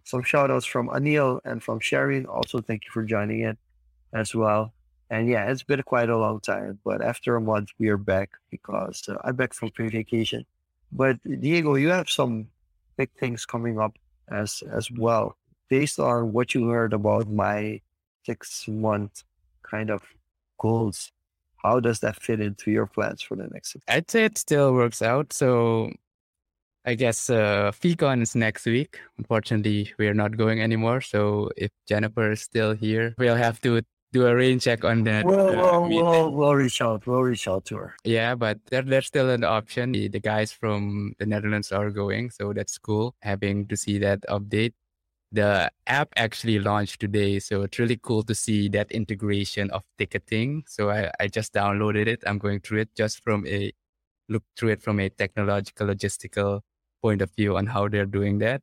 [0.04, 2.26] Some shout outs from Anil and from Sharon.
[2.26, 3.58] Also, thank you for joining in
[4.14, 4.74] as well.
[5.10, 8.32] And yeah, it's been quite a long time, but after a month, we are back
[8.50, 10.46] because uh, I'm back from vacation
[10.92, 12.48] but Diego, you have some
[12.98, 13.94] big things coming up
[14.30, 15.38] as as well,
[15.70, 17.82] based on what you heard about my
[18.26, 19.24] six month
[19.64, 20.02] kind of
[20.60, 21.12] goals.
[21.64, 23.74] How does that fit into your plans for the next?
[23.74, 25.34] Six I'd say it still works out.
[25.34, 25.92] So
[26.86, 29.00] I guess uh, VeeCon is next week.
[29.18, 31.02] Unfortunately, we are not going anymore.
[31.02, 33.82] So if Jennifer is still here, we'll have to
[34.14, 35.26] do a rain check on that.
[35.26, 37.06] We'll, uh, we'll, we'll, we'll, reach out.
[37.06, 37.96] We'll reach out to her.
[38.06, 39.92] Yeah, but there, there's still an option.
[39.92, 43.16] The, the guys from the Netherlands are going, so that's cool.
[43.22, 44.74] Having to see that update.
[45.32, 50.64] The app actually launched today, so it's really cool to see that integration of ticketing.
[50.68, 52.24] So I, I just downloaded it.
[52.26, 53.72] I'm going through it just from a
[54.30, 56.62] look through it from a technological, logistical
[57.02, 58.62] point of view on how they're doing that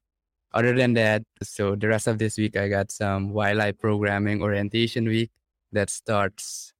[0.54, 5.04] other than that, so the rest of this week, I got some wildlife programming orientation
[5.04, 5.32] week
[5.72, 6.72] that starts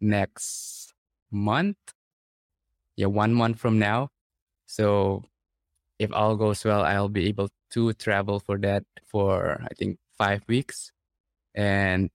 [0.00, 0.92] next
[1.30, 1.76] month.
[2.96, 4.08] Yeah, one month from now.
[4.66, 5.22] So
[6.00, 10.42] if all goes well, I'll be able to travel for that for, I think, five
[10.48, 10.92] weeks.
[11.54, 12.10] And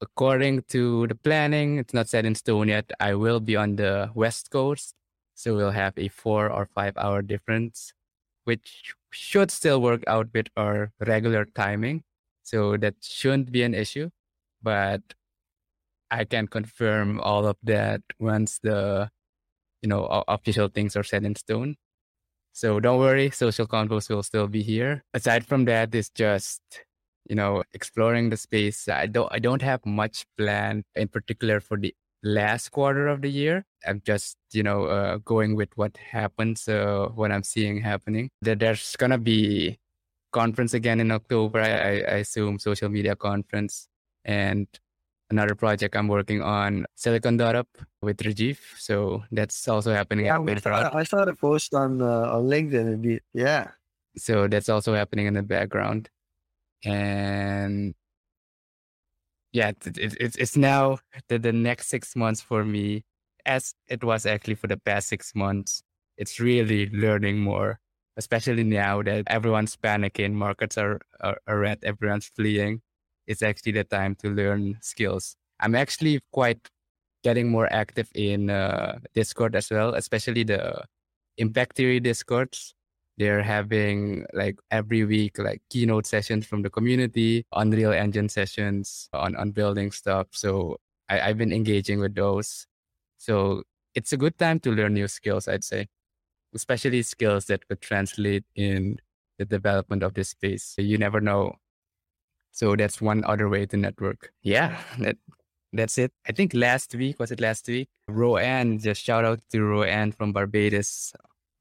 [0.00, 2.90] according to the planning, it's not set in stone yet.
[3.00, 4.94] I will be on the West Coast.
[5.34, 7.94] So we'll have a four or five hour difference
[8.44, 12.02] which should still work out with our regular timing.
[12.42, 14.10] So that shouldn't be an issue,
[14.62, 15.02] but
[16.10, 19.10] I can confirm all of that once the,
[19.82, 21.76] you know, official things are set in stone.
[22.52, 25.02] So don't worry, Social Confoes will still be here.
[25.14, 26.60] Aside from that, it's just,
[27.28, 28.88] you know, exploring the space.
[28.88, 33.30] I don't, I don't have much planned in particular for the last quarter of the
[33.30, 33.64] year.
[33.86, 38.28] I'm just, you know, uh, going with what happens, uh, what I'm seeing happening.
[38.42, 39.78] That there's gonna be
[40.32, 41.60] conference again in October.
[41.60, 43.88] I, I assume social media conference
[44.24, 44.66] and
[45.30, 47.66] another project I'm working on, Silicon Up
[48.02, 48.58] with Rajiv.
[48.78, 50.26] So that's also happening.
[50.26, 52.94] Yeah, I saw the post on uh, on LinkedIn.
[52.94, 53.20] Indeed.
[53.32, 53.70] Yeah.
[54.16, 56.10] So that's also happening in the background,
[56.84, 57.94] and
[59.52, 60.98] yeah, it, it, it's now
[61.28, 63.04] the, the next six months for me,
[63.46, 65.82] as it was actually for the past six months.
[66.18, 67.80] It's really learning more,
[68.18, 72.82] especially now that everyone's panicking, markets are, are, are red, everyone's fleeing.
[73.26, 75.36] It's actually the time to learn skills.
[75.60, 76.68] I'm actually quite
[77.22, 80.84] getting more active in uh, Discord as well, especially the
[81.38, 82.74] impact theory discords.
[83.18, 89.36] They're having like every week like keynote sessions from the community unreal engine sessions on,
[89.36, 90.28] on building stuff.
[90.30, 92.66] So I, i've been engaging with those.
[93.18, 93.62] So
[93.94, 95.88] it's a good time to learn new skills i'd say.
[96.54, 98.96] Especially skills that could translate in
[99.38, 100.74] the development of this space.
[100.78, 101.56] You never know.
[102.50, 104.32] So that's one other way to network.
[104.42, 105.16] Yeah that,
[105.72, 106.12] that's it.
[106.28, 107.88] I think last week, was it last week?
[108.08, 111.12] Roanne, just shout out to Roanne from Barbados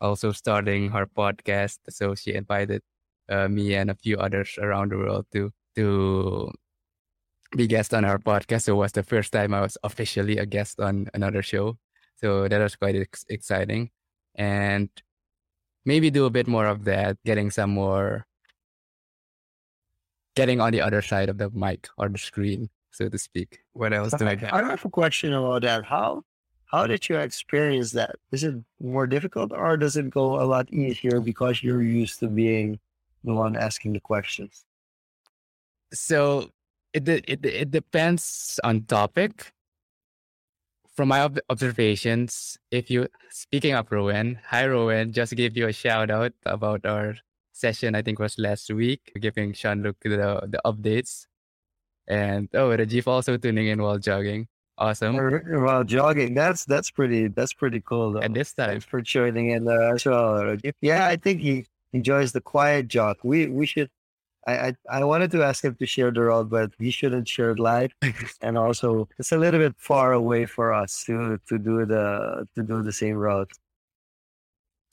[0.02, 1.78] also starting her podcast.
[1.90, 2.82] So she invited
[3.30, 6.52] uh, me and a few others around the world to to
[7.56, 8.64] be guest on our podcast.
[8.64, 11.78] So it was the first time I was officially a guest on another show.
[12.18, 13.92] So that was quite ex- exciting,
[14.36, 14.90] and
[15.86, 18.26] maybe do a bit more of that, getting some more,
[20.36, 23.60] getting on the other side of the mic or the screen, so to speak.
[23.74, 24.54] What else do I have?
[24.54, 25.86] I have a question about that.
[25.86, 26.24] How
[26.66, 28.16] how did you experience that?
[28.32, 32.28] Is it more difficult or does it go a lot easier because you're used to
[32.28, 32.80] being
[33.24, 34.66] the one asking the questions?
[35.94, 36.50] So
[36.94, 39.52] it it it depends on topic.
[40.96, 45.74] From my ob- observations, if you speaking of Rowan, hi Rowan, just give you a
[45.74, 47.16] shout out about our
[47.54, 47.96] session.
[47.96, 51.28] I think was last week, giving Jean-Luc the the updates,
[52.08, 54.48] and oh, Rajiv also tuning in while jogging.
[54.78, 55.16] Awesome.
[55.16, 58.14] While jogging, that's that's pretty that's pretty cool.
[58.14, 58.22] Though.
[58.22, 60.58] At this time, Thanks for joining in uh, as well.
[60.82, 63.18] Yeah, I think he enjoys the quiet jog.
[63.24, 63.90] We we should.
[64.48, 67.52] I, I, I wanted to ask him to share the road, but he shouldn't share
[67.52, 67.94] it live.
[68.42, 72.64] and also, it's a little bit far away for us to to do the to
[72.64, 73.50] do the same road.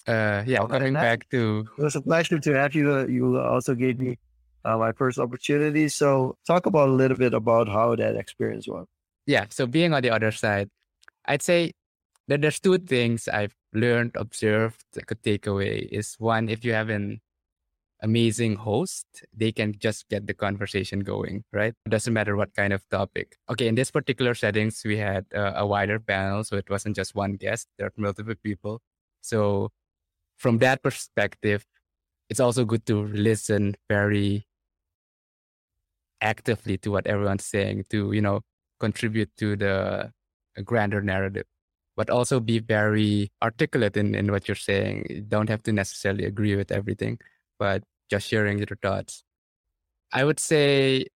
[0.07, 3.07] Uh, yeah, coming back to it was a pleasure to have you.
[3.09, 4.19] You also gave me
[4.65, 5.89] uh, my first opportunity.
[5.89, 8.87] So, talk about a little bit about how that experience was
[9.29, 10.71] yeah, so being on the other side,
[11.27, 11.73] I'd say
[12.29, 16.73] that there's two things I've learned, observed, that could take away is one, if you
[16.73, 17.21] have an
[18.03, 19.07] amazing host,
[19.37, 21.75] they can just get the conversation going, right?
[21.85, 23.37] It doesn't matter what kind of topic.
[23.51, 27.15] Okay, in this particular settings, we had uh, a wider panel, so it wasn't just
[27.15, 28.81] one guest, there are multiple people.
[29.21, 29.69] So
[30.39, 31.67] from that perspective,
[32.29, 34.47] it's also good to listen very
[36.21, 38.41] actively to what everyone's saying to, you know,
[38.81, 40.13] contribute to the
[40.57, 41.47] uh, grander narrative,
[41.97, 45.07] but also be very articulate in, in what you're saying.
[45.09, 47.19] You don't have to necessarily agree with everything,
[47.59, 49.25] but just sharing your thoughts.
[50.13, 51.07] I would say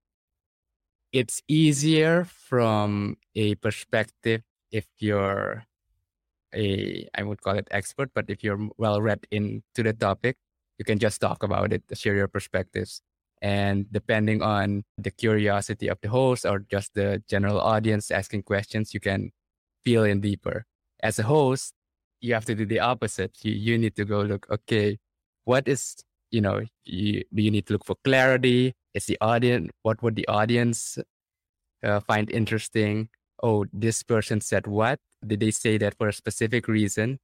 [1.13, 5.65] it's easier from a perspective if you're
[6.55, 10.37] a I would call it expert, but if you're well read into the topic,
[10.79, 13.03] you can just talk about it, share your perspectives.
[13.41, 18.95] And depending on the curiosity of the host or just the general audience asking questions,
[18.95, 19.33] you can
[19.85, 20.65] feel in deeper.
[21.03, 21.75] As a host,
[22.21, 23.37] you have to do the opposite.
[23.43, 24.99] You, you need to go look, okay,
[25.45, 25.97] what is,
[26.31, 28.75] you know, you, do you need to look for clarity?
[28.95, 30.99] Is the audience, what would the audience
[31.83, 33.09] uh, find interesting?
[33.43, 35.01] Oh, this person said what?
[35.27, 37.19] Did they say that for a specific reason?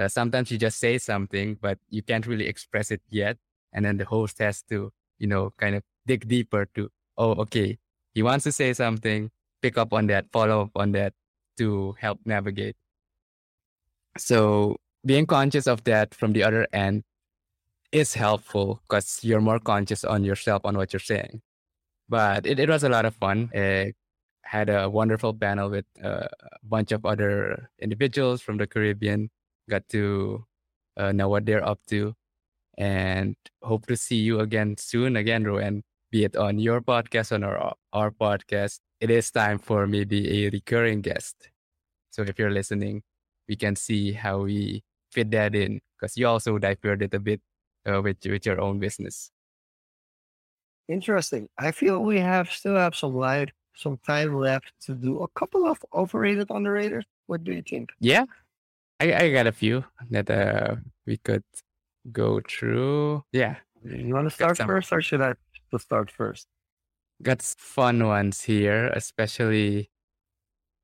[0.00, 3.36] Uh, sometimes you just say something, but you can't really express it yet.
[3.72, 7.78] And then the host has to you know, kind of dig deeper to, oh, okay,
[8.14, 9.30] he wants to say something,
[9.62, 11.12] pick up on that, follow up on that
[11.58, 12.74] to help navigate.
[14.18, 14.76] So
[15.06, 17.04] being conscious of that from the other end
[17.92, 21.42] is helpful because you're more conscious on yourself on what you're saying.
[22.08, 23.50] But it, it was a lot of fun.
[23.54, 23.92] I
[24.42, 29.30] had a wonderful panel with uh, a bunch of other individuals from the Caribbean.
[29.68, 30.44] Got to
[30.96, 32.14] uh, know what they're up to
[32.78, 35.82] and hope to see you again soon again, Rowan.
[36.10, 40.50] be it on your podcast or our, our podcast, it is time for maybe a
[40.50, 41.50] recurring guest.
[42.10, 43.02] So if you're listening,
[43.48, 44.82] we can see how we
[45.12, 47.40] fit that in because you also diverted a bit
[47.86, 49.30] uh, with with your own business.
[50.88, 51.48] Interesting.
[51.58, 55.66] I feel we have still have some light, some time left to do a couple
[55.66, 57.06] of overrated, underrated.
[57.26, 57.90] What do you think?
[58.00, 58.24] Yeah,
[59.00, 60.76] I, I got a few that uh,
[61.06, 61.42] we could
[62.12, 63.24] go through.
[63.32, 63.56] Yeah.
[63.82, 64.66] You want to start some.
[64.66, 65.34] first, or should I
[65.78, 66.46] start first?
[67.22, 69.90] Got fun ones here, especially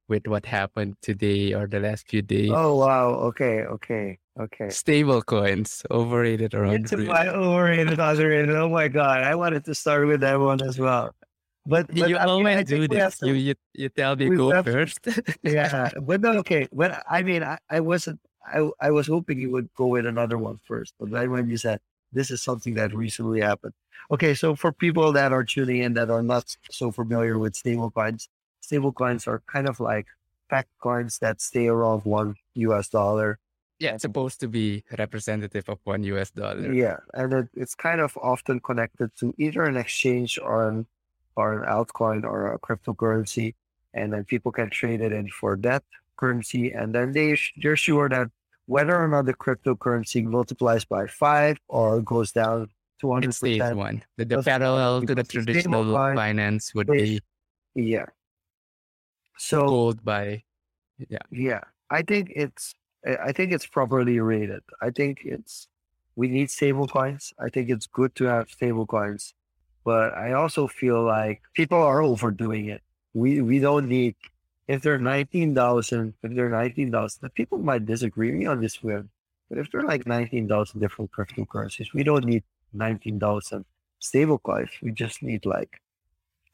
[0.09, 2.53] with what happened today or the last few days.
[2.55, 3.11] Oh wow.
[3.31, 3.63] Okay.
[3.65, 4.19] Okay.
[4.39, 4.69] Okay.
[4.69, 7.09] Stable coins, overrated or It's underrated.
[7.09, 8.55] my overrated, underrated.
[8.55, 9.25] Oh my god.
[9.25, 11.15] I wanted to start with that one as well.
[11.67, 13.19] But, but you I always do this.
[13.19, 15.01] to- You, you you tell me go first.
[15.43, 16.69] yeah, but no, okay.
[16.71, 18.21] When I mean, I, I wasn't.
[18.47, 21.57] I I was hoping you would go with another one first, but then when you
[21.57, 21.81] said
[22.13, 23.75] this is something that recently happened,
[24.11, 24.35] okay.
[24.35, 28.29] So for people that are tuning in that are not so familiar with stable coins,
[28.61, 30.07] stable coins are kind of like
[30.49, 32.89] packed coins that stay around one U.S.
[32.89, 33.39] dollar.
[33.81, 36.73] yeah, it's supposed to be representative of one US dollar.
[36.73, 40.87] Yeah, and it, it's kind of often connected to either an exchange or an
[41.37, 43.55] or an altcoin or a cryptocurrency,
[43.95, 45.83] and then people can trade it in for that
[46.17, 48.31] currency, and then they they're sure that
[48.67, 52.69] whether or not the cryptocurrency multiplies by five or goes down
[53.01, 53.77] two It hundred stays percent.
[53.77, 54.03] one.
[54.17, 57.21] The, the parallel to the traditional finance would is-
[57.75, 58.07] be Yeah.
[59.39, 60.43] So gold by
[61.09, 61.61] Yeah, yeah.
[61.91, 62.75] I think it's
[63.05, 64.63] I think it's properly rated.
[64.81, 65.69] I think it's
[66.17, 67.35] we need stable coins.
[67.39, 69.35] I think it's good to have stable coins,
[69.87, 72.83] but I also feel like people are overdoing it.
[73.15, 74.17] We we don't need
[74.67, 79.09] if they're nineteen thousand, if they're nineteen thousand, people might disagree me on this one.
[79.49, 83.65] But if they're like nineteen thousand different cryptocurrencies, we don't need nineteen thousand
[84.01, 84.71] stable coins.
[84.83, 85.81] We just need like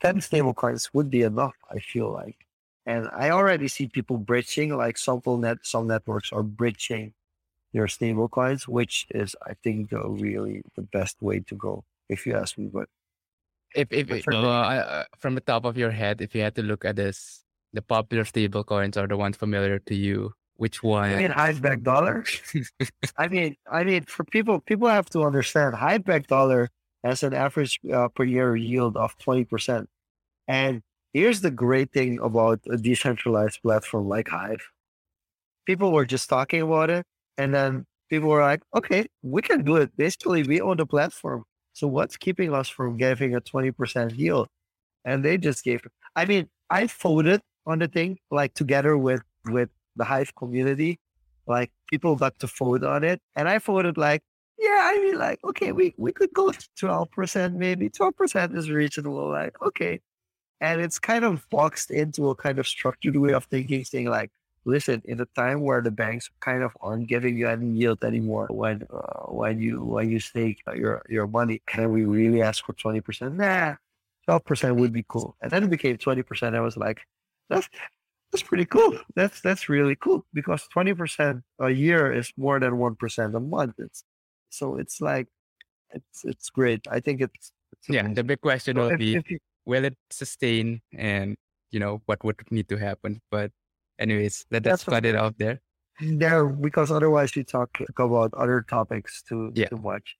[0.02, 2.36] ten stable coins would be enough, I feel like.
[2.84, 7.14] And I already see people bridging, like some net, some networks are bridging
[7.72, 12.26] their stable coins, which is, I think, the really the best way to go, if
[12.26, 12.66] you ask me.
[12.66, 12.88] But
[13.74, 16.62] if if it- uh, uh, from the top of your head, if you had to
[16.62, 20.32] look at this, the popular stable coins are the ones familiar to you.
[20.56, 21.10] Which one?
[21.10, 22.24] I mean, Hive dollar.
[23.16, 26.68] I mean, I mean, for people, people have to understand Hive backed dollar
[27.02, 29.88] has an average uh, per year yield of twenty percent.
[30.46, 34.62] And here's the great thing about a decentralized platform like Hive.
[35.66, 37.06] People were just talking about it,
[37.38, 41.44] and then people were like, "Okay, we can do it." Basically, we own the platform,
[41.72, 44.48] so what's keeping us from giving a twenty percent yield?
[45.04, 45.82] And they just gave.
[46.14, 50.98] I mean, I voted on the thing like together with with the Hive community.
[51.46, 54.22] Like people got to vote on it, and I voted like,
[54.58, 58.56] yeah, I mean, like, okay, we we could go to twelve percent, maybe twelve percent
[58.56, 59.28] is reasonable.
[59.28, 60.00] Like, okay,
[60.60, 64.30] and it's kind of boxed into a kind of structured way of thinking, saying like,
[64.64, 68.46] listen, in a time where the banks kind of aren't giving you any yield anymore,
[68.50, 72.72] when uh, when you when you stake your your money, can we really ask for
[72.74, 73.36] twenty percent?
[73.36, 73.76] Nah,
[74.24, 75.36] twelve percent would be cool.
[75.42, 76.54] And then it became twenty percent.
[76.56, 77.00] I was like,
[77.50, 77.68] that's
[78.30, 78.98] that's pretty cool.
[79.14, 83.40] That's that's really cool because twenty percent a year is more than one percent a
[83.40, 83.74] month.
[83.78, 84.04] It's
[84.50, 85.28] so it's like
[85.90, 86.86] it's it's great.
[86.90, 88.14] I think it's, it's yeah, amazing.
[88.14, 91.36] the big question So will if- be if you- will it sustain and
[91.70, 93.20] you know what would need to happen.
[93.30, 93.52] But
[93.98, 95.60] anyways, let, That's cut it out there.
[96.00, 99.68] there because otherwise we talk, talk about other topics too Yeah.
[99.68, 100.16] too much.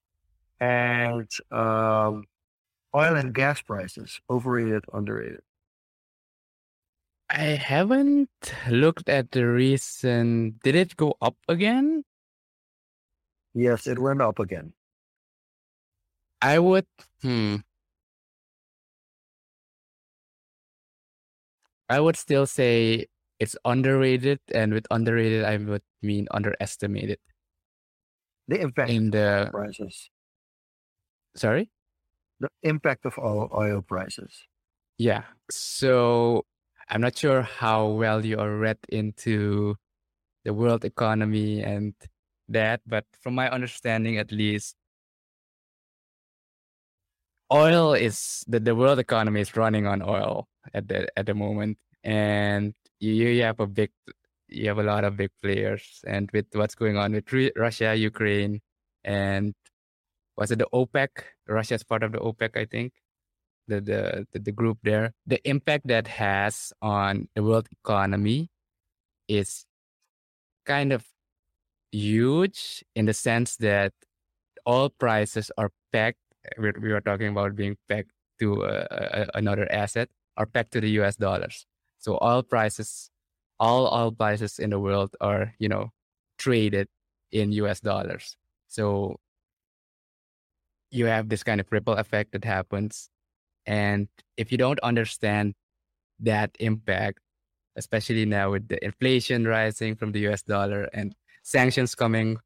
[0.60, 2.24] And um,
[2.94, 5.40] oil and gas prices overrated, underrated.
[7.30, 8.28] I haven't
[8.68, 10.60] looked at the recent.
[10.62, 12.04] Did it go up again?
[13.54, 14.72] Yes, it went up again.
[16.42, 16.86] I would.
[17.22, 17.56] Hmm.
[21.88, 23.06] I would still say
[23.42, 27.18] it's underrated, and with underrated, I would mean underestimated.
[28.46, 30.10] The impact In of the prices,
[31.36, 31.70] sorry,
[32.40, 34.46] the impact of oil oil prices.
[34.98, 35.24] yeah.
[35.50, 36.44] So
[36.88, 39.76] I'm not sure how well you are read into
[40.44, 41.94] the world economy and
[42.48, 44.76] that, but from my understanding, at least,
[47.52, 51.78] oil is the, the world economy is running on oil at the at the moment,
[52.04, 53.90] and you, you have a big
[54.48, 57.94] you have a lot of big players, and with what's going on with Ru- Russia,
[57.94, 58.60] Ukraine,
[59.04, 59.54] and
[60.36, 61.08] was it the OPEC?
[61.48, 62.92] Russia is part of the OPEC, I think.
[63.68, 68.50] The, the the the group there, the impact that has on the world economy
[69.28, 69.66] is
[70.66, 71.06] kind of
[71.92, 73.92] huge in the sense that
[74.66, 76.18] all prices are pegged.
[76.58, 80.90] We we were talking about being pegged to uh, another asset are pegged to the
[81.02, 81.66] US dollars.
[82.02, 83.10] So oil prices,
[83.60, 85.90] all oil prices in the world are, you know,
[86.36, 86.88] traded
[87.30, 88.36] in US dollars.
[88.66, 89.16] So
[90.90, 93.08] you have this kind of ripple effect that happens.
[93.64, 95.54] And if you don't understand
[96.18, 97.20] that impact,
[97.76, 102.38] especially now with the inflation rising from the US dollar and sanctions coming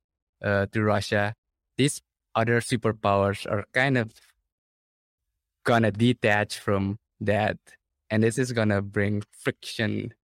[0.45, 1.35] uh, to Russia,
[1.79, 2.03] these
[2.35, 4.13] other superpowers are kind of
[5.65, 7.57] gonna detach from that.
[8.11, 10.15] And this is gonna bring friction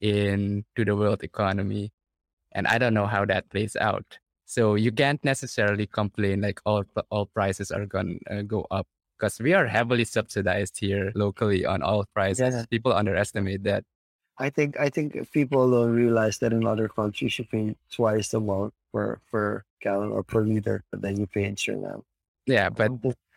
[0.00, 1.92] into the world economy.
[2.52, 4.18] And I don't know how that plays out.
[4.44, 8.86] So you can't necessarily complain like all all prices are gonna uh, go up
[9.18, 12.54] because we are heavily subsidized here locally on all prices.
[12.54, 12.64] Yeah.
[12.70, 13.84] People underestimate that.
[14.38, 18.38] I think I think people don't realize that in other countries you pay twice the
[18.38, 22.02] amount per per gallon or per liter than you pay in Suriname.
[22.46, 22.92] Yeah, but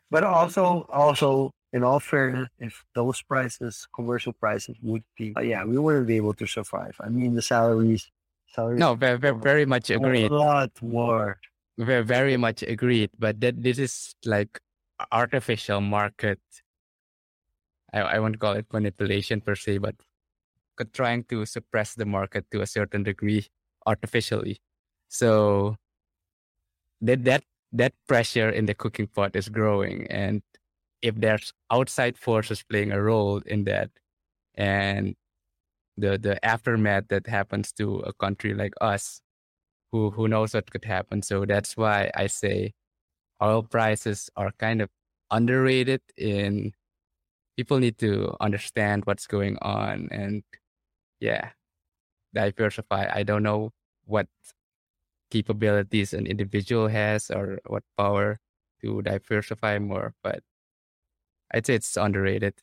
[0.10, 5.64] but also also in all fairness, if those prices, commercial prices, would be uh, yeah,
[5.64, 6.98] we wouldn't be able to survive.
[7.00, 8.10] I mean, the salaries,
[8.50, 8.82] salaries.
[8.82, 10.32] No, very very, very much agreed.
[10.32, 11.40] A lot more.
[11.78, 13.14] Very very much agreed.
[13.18, 14.60] But that this is like
[15.14, 16.42] artificial market.
[17.94, 19.96] I I won't call it manipulation per se, but
[20.94, 23.46] trying to suppress the market to a certain degree
[23.86, 24.58] artificially.
[25.08, 25.78] So
[27.02, 30.42] that that that pressure in the cooking pot is growing, and
[31.02, 33.92] if there's outside forces playing a role in that,
[34.56, 35.16] and
[35.98, 39.22] the the aftermath that happens to a country like us,
[39.92, 41.22] who who knows what could happen.
[41.22, 42.74] So that's why I say
[43.42, 44.90] oil prices are kind of
[45.32, 46.74] underrated in
[47.58, 50.44] people need to understand what's going on and
[51.20, 51.52] yeah,
[52.34, 53.10] diversify.
[53.14, 53.72] I don't know
[54.06, 54.28] what
[55.32, 58.40] capabilities an individual has or what power
[58.82, 60.42] to diversify more, but
[61.54, 62.54] I'd say it's underrated.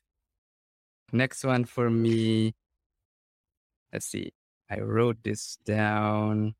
[1.12, 2.54] Next one for me.
[3.92, 4.32] Let's see.
[4.70, 6.54] I wrote this down.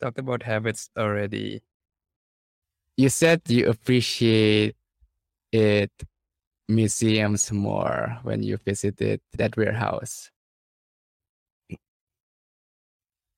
[0.00, 1.62] Talked about habits already.
[2.96, 4.76] You said you appreciate
[5.52, 5.92] it
[6.68, 10.30] museums more when you visited that warehouse.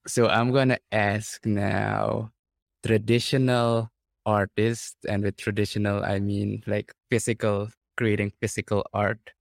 [0.06, 2.30] So I'm gonna ask now
[2.84, 3.90] traditional
[4.26, 9.32] artists, and with traditional I mean like physical, creating physical art.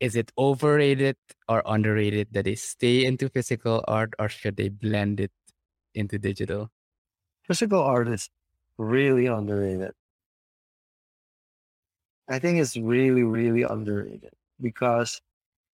[0.00, 1.16] Is it overrated
[1.48, 5.32] or underrated that they stay into physical art, or should they blend it
[5.94, 6.70] into digital?
[7.44, 8.30] Physical art is
[8.78, 9.94] really underrated.
[12.28, 15.20] I think it's really, really underrated because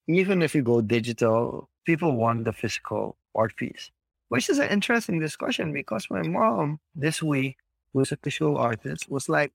[0.09, 3.91] even if you go digital, people want the physical art piece,
[4.29, 7.59] which is an interesting discussion because my mom this week,
[7.93, 9.53] who's a visual artist, was like,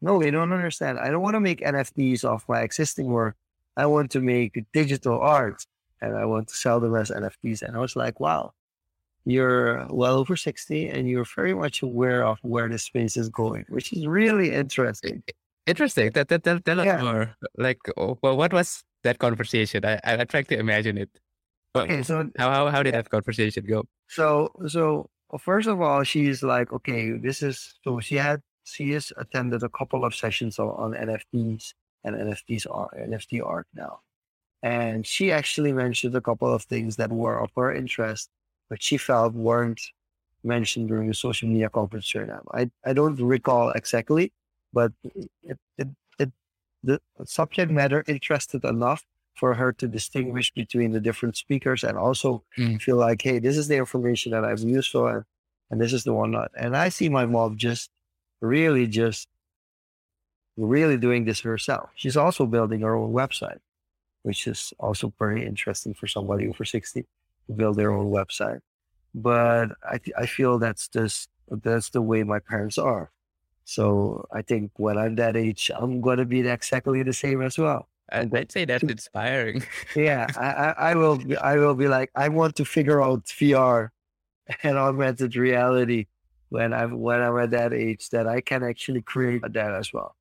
[0.00, 0.98] no, they don't understand.
[0.98, 3.36] I don't want to make NFTs of my existing work.
[3.76, 5.64] I want to make digital art
[6.00, 7.62] and I want to sell them as NFTs.
[7.62, 8.52] And I was like, wow,
[9.24, 13.64] you're well over 60 and you're very much aware of where the space is going,
[13.68, 15.22] which is really interesting.
[15.66, 16.12] Interesting.
[16.12, 16.96] Tell, tell, tell, tell yeah.
[16.96, 17.36] us more.
[17.56, 19.84] Like, oh, well, what was that conversation?
[19.84, 21.10] I, I, I tried to imagine it.
[21.74, 23.84] Okay, so how, how how did that conversation go?
[24.08, 29.12] So so first of all, she's like, okay, this is so she had she has
[29.16, 31.74] attended a couple of sessions on, on NFTs
[32.04, 34.00] and NFTs are NFT art now,
[34.62, 38.30] and she actually mentioned a couple of things that were of her interest,
[38.68, 39.80] but she felt weren't
[40.44, 42.42] mentioned during the social media conference now.
[42.52, 44.32] I I don't recall exactly,
[44.72, 46.30] but it, it, it
[46.82, 49.04] the subject matter interested enough
[49.36, 52.80] for her to distinguish between the different speakers and also mm.
[52.80, 55.24] feel like, hey, this is the information that I've used for, and,
[55.70, 56.50] and this is the one not.
[56.56, 57.90] And I see my mom just
[58.40, 59.28] really just
[60.56, 61.90] really doing this herself.
[61.94, 63.58] She's also building her own website,
[64.22, 68.60] which is also very interesting for somebody over 60 to build their own website.
[69.14, 73.10] But I, th- I feel that's just, that's the way my parents are.
[73.64, 77.58] So I think when I'm that age, I'm going to be exactly the same as
[77.58, 77.88] well.
[78.10, 79.64] And I'd say that's inspiring.
[79.96, 81.18] yeah, I, I will.
[81.18, 83.88] Be, I will be like, I want to figure out VR
[84.62, 86.06] and augmented reality
[86.48, 90.14] when I'm when I'm at that age that I can actually create that as well.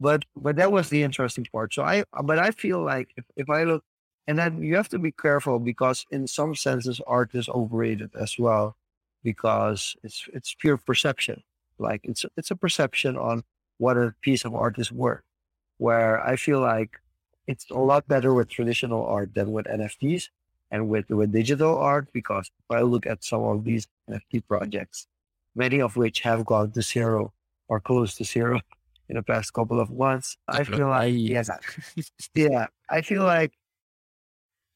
[0.00, 1.74] But but that was the interesting part.
[1.74, 3.84] So I but I feel like if, if I look
[4.26, 8.38] and then you have to be careful because in some senses art is overrated as
[8.38, 8.76] well
[9.22, 11.42] because it's it's pure perception.
[11.78, 13.42] Like it's it's a perception on
[13.78, 15.22] what a piece of art is worth.
[15.78, 17.00] Where I feel like
[17.46, 20.28] it's a lot better with traditional art than with NFTs
[20.70, 25.06] and with, with digital art because if I look at some of these NFT projects,
[25.54, 27.32] many of which have gone to zero
[27.68, 28.60] or close to zero
[29.08, 30.36] in the past couple of months.
[30.48, 31.50] I feel like yes,
[32.34, 33.52] yeah, I feel like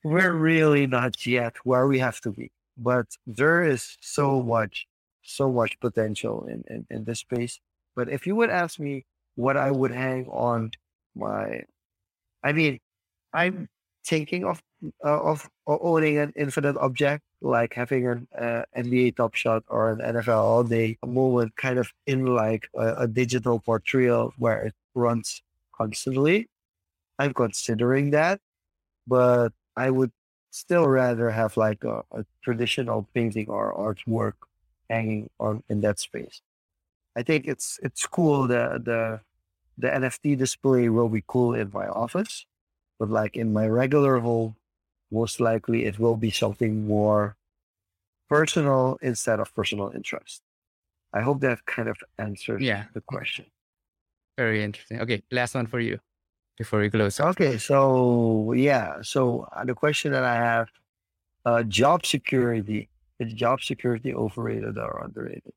[0.04, 4.86] we're really not yet where we have to be, but there is so much,
[5.22, 7.60] so much potential in, in, in this space.
[7.94, 10.70] But if you would ask me what I would hang on
[11.14, 11.62] my,
[12.46, 12.78] I mean,
[13.32, 13.68] I'm
[14.06, 14.62] thinking of
[15.04, 19.98] uh, of owning an infinite object, like having an uh, NBA Top Shot or an
[19.98, 25.42] NFL All Day moment, kind of in like a, a digital portrayal where it runs
[25.76, 26.48] constantly.
[27.18, 28.38] I'm considering that,
[29.08, 30.12] but I would
[30.52, 34.38] still rather have like a, a traditional painting or artwork
[34.88, 36.42] hanging on in that space.
[37.16, 38.46] I think it's it's cool.
[38.46, 39.20] The the
[39.78, 42.46] the NFT display will be cool in my office,
[42.98, 44.56] but like in my regular home,
[45.10, 47.36] most likely it will be something more
[48.28, 50.42] personal instead of personal interest.
[51.12, 52.84] I hope that kind of answers yeah.
[52.94, 53.46] the question.
[54.36, 55.00] Very interesting.
[55.00, 55.98] Okay, last one for you
[56.58, 57.20] before we close.
[57.20, 60.68] Okay, so yeah, so uh, the question that I have,
[61.44, 65.52] uh, job security is job security overrated or underrated?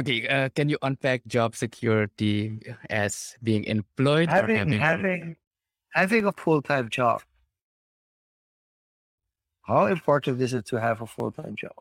[0.00, 5.36] Okay, uh, can you unpack job security as being employed having, or having having
[5.92, 7.22] having a full time job?
[9.62, 11.76] How important is it to have a full time job?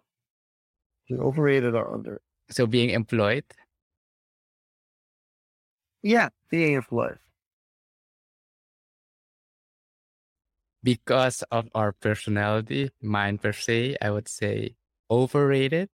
[1.07, 2.22] Is it overrated or under?
[2.49, 3.45] So being employed?
[6.03, 7.20] Yeah, being employed.
[10.84, 14.76] because of our personality, mine per se, I would say
[15.11, 15.89] overrated.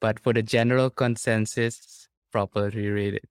[0.00, 3.24] But for the general consensus, properly rated.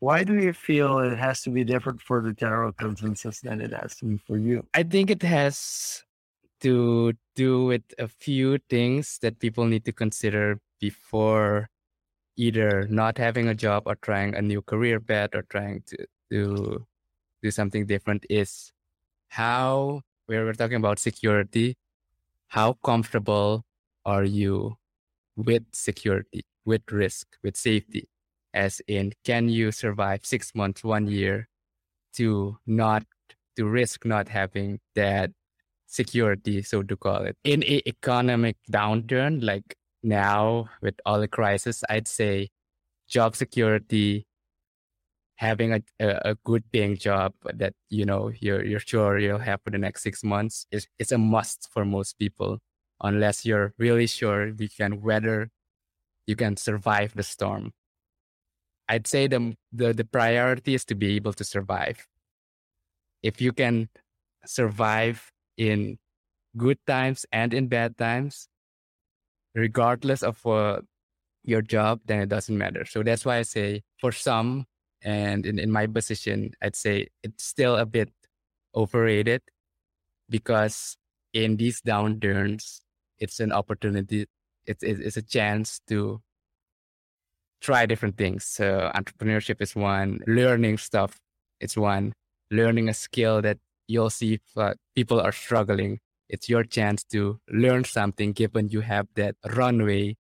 [0.00, 3.72] Why do you feel it has to be different for the general consensus than it
[3.72, 4.66] has to be for you?
[4.74, 6.04] I think it has
[6.60, 11.68] to do with a few things that people need to consider before
[12.36, 16.86] either not having a job or trying a new career path or trying to, to
[17.42, 18.72] do something different is
[19.28, 21.76] how where we're talking about security
[22.48, 23.64] how comfortable
[24.04, 24.76] are you
[25.36, 28.08] with security with risk with safety
[28.54, 31.48] as in can you survive six months one year
[32.14, 33.04] to not
[33.56, 35.30] to risk not having that
[35.86, 37.36] security so to call it?
[37.44, 42.48] In a economic downturn like now with all the crisis i'd say
[43.08, 44.26] job security
[45.36, 49.70] having a, a, good paying job that you know you're you're sure you'll have for
[49.70, 52.58] the next six months is it's a must for most people
[53.00, 55.50] unless you're really sure you can weather
[56.26, 57.72] you can survive the storm.
[58.88, 62.06] I'd say the, the the priority is to be able to survive.
[63.22, 63.88] If you can
[64.44, 65.98] survive in
[66.56, 68.48] good times and in bad times
[69.54, 70.80] regardless of uh,
[71.42, 72.84] your job then it doesn't matter.
[72.84, 74.66] So that's why i say for some
[75.02, 78.10] and in, in my position, I'd say it's still a bit
[78.74, 79.42] overrated
[80.28, 80.96] because
[81.32, 82.80] in these downturns,
[83.18, 84.26] it's an opportunity,
[84.66, 86.20] it's, it's a chance to
[87.60, 88.44] try different things.
[88.44, 91.18] So entrepreneurship is one, learning stuff,
[91.60, 92.12] it's one,
[92.50, 93.58] learning a skill that
[93.88, 95.98] you'll see if, uh, people are struggling.
[96.28, 100.16] It's your chance to learn something given you have that runway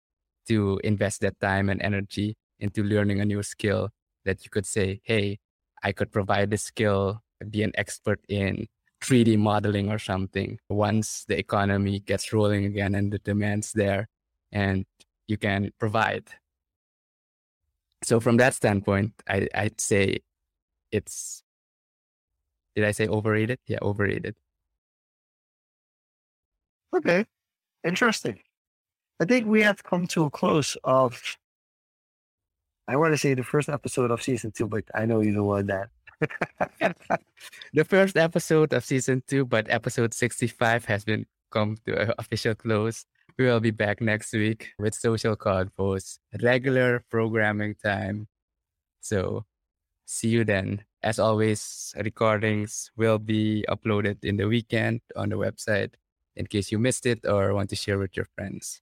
[0.48, 3.90] to invest that time and energy into learning a new skill
[4.24, 5.38] that you could say, hey,
[5.82, 7.20] I could provide this skill,
[7.50, 8.66] be an expert in
[9.04, 10.58] 3D modeling or something.
[10.68, 14.08] Once the economy gets rolling again and the demand's there,
[14.52, 14.86] and
[15.26, 16.24] you can provide.
[18.02, 20.18] So from that standpoint, I, I'd say
[20.90, 21.42] it's.
[22.74, 23.60] Did I say overrated?
[23.66, 24.34] Yeah, overrated.
[26.96, 27.24] Okay,
[27.84, 28.40] interesting.
[29.20, 31.36] I think we have come to a close of
[32.86, 35.46] I want to say the first episode of season two, but I know you don't
[35.46, 35.88] want that.
[37.72, 42.54] the first episode of season two, but episode 65 has been come to an official
[42.54, 43.06] close.
[43.38, 48.28] We will be back next week with Social Confoes, regular programming time.
[49.00, 49.44] So
[50.06, 50.84] see you then.
[51.02, 55.94] As always, recordings will be uploaded in the weekend on the website
[56.36, 58.80] in case you missed it or want to share with your friends.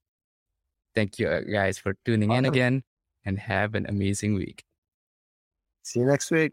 [0.94, 2.44] Thank you uh, guys for tuning awesome.
[2.44, 2.82] in again
[3.24, 4.64] and have an amazing week.
[5.82, 6.52] See you next week.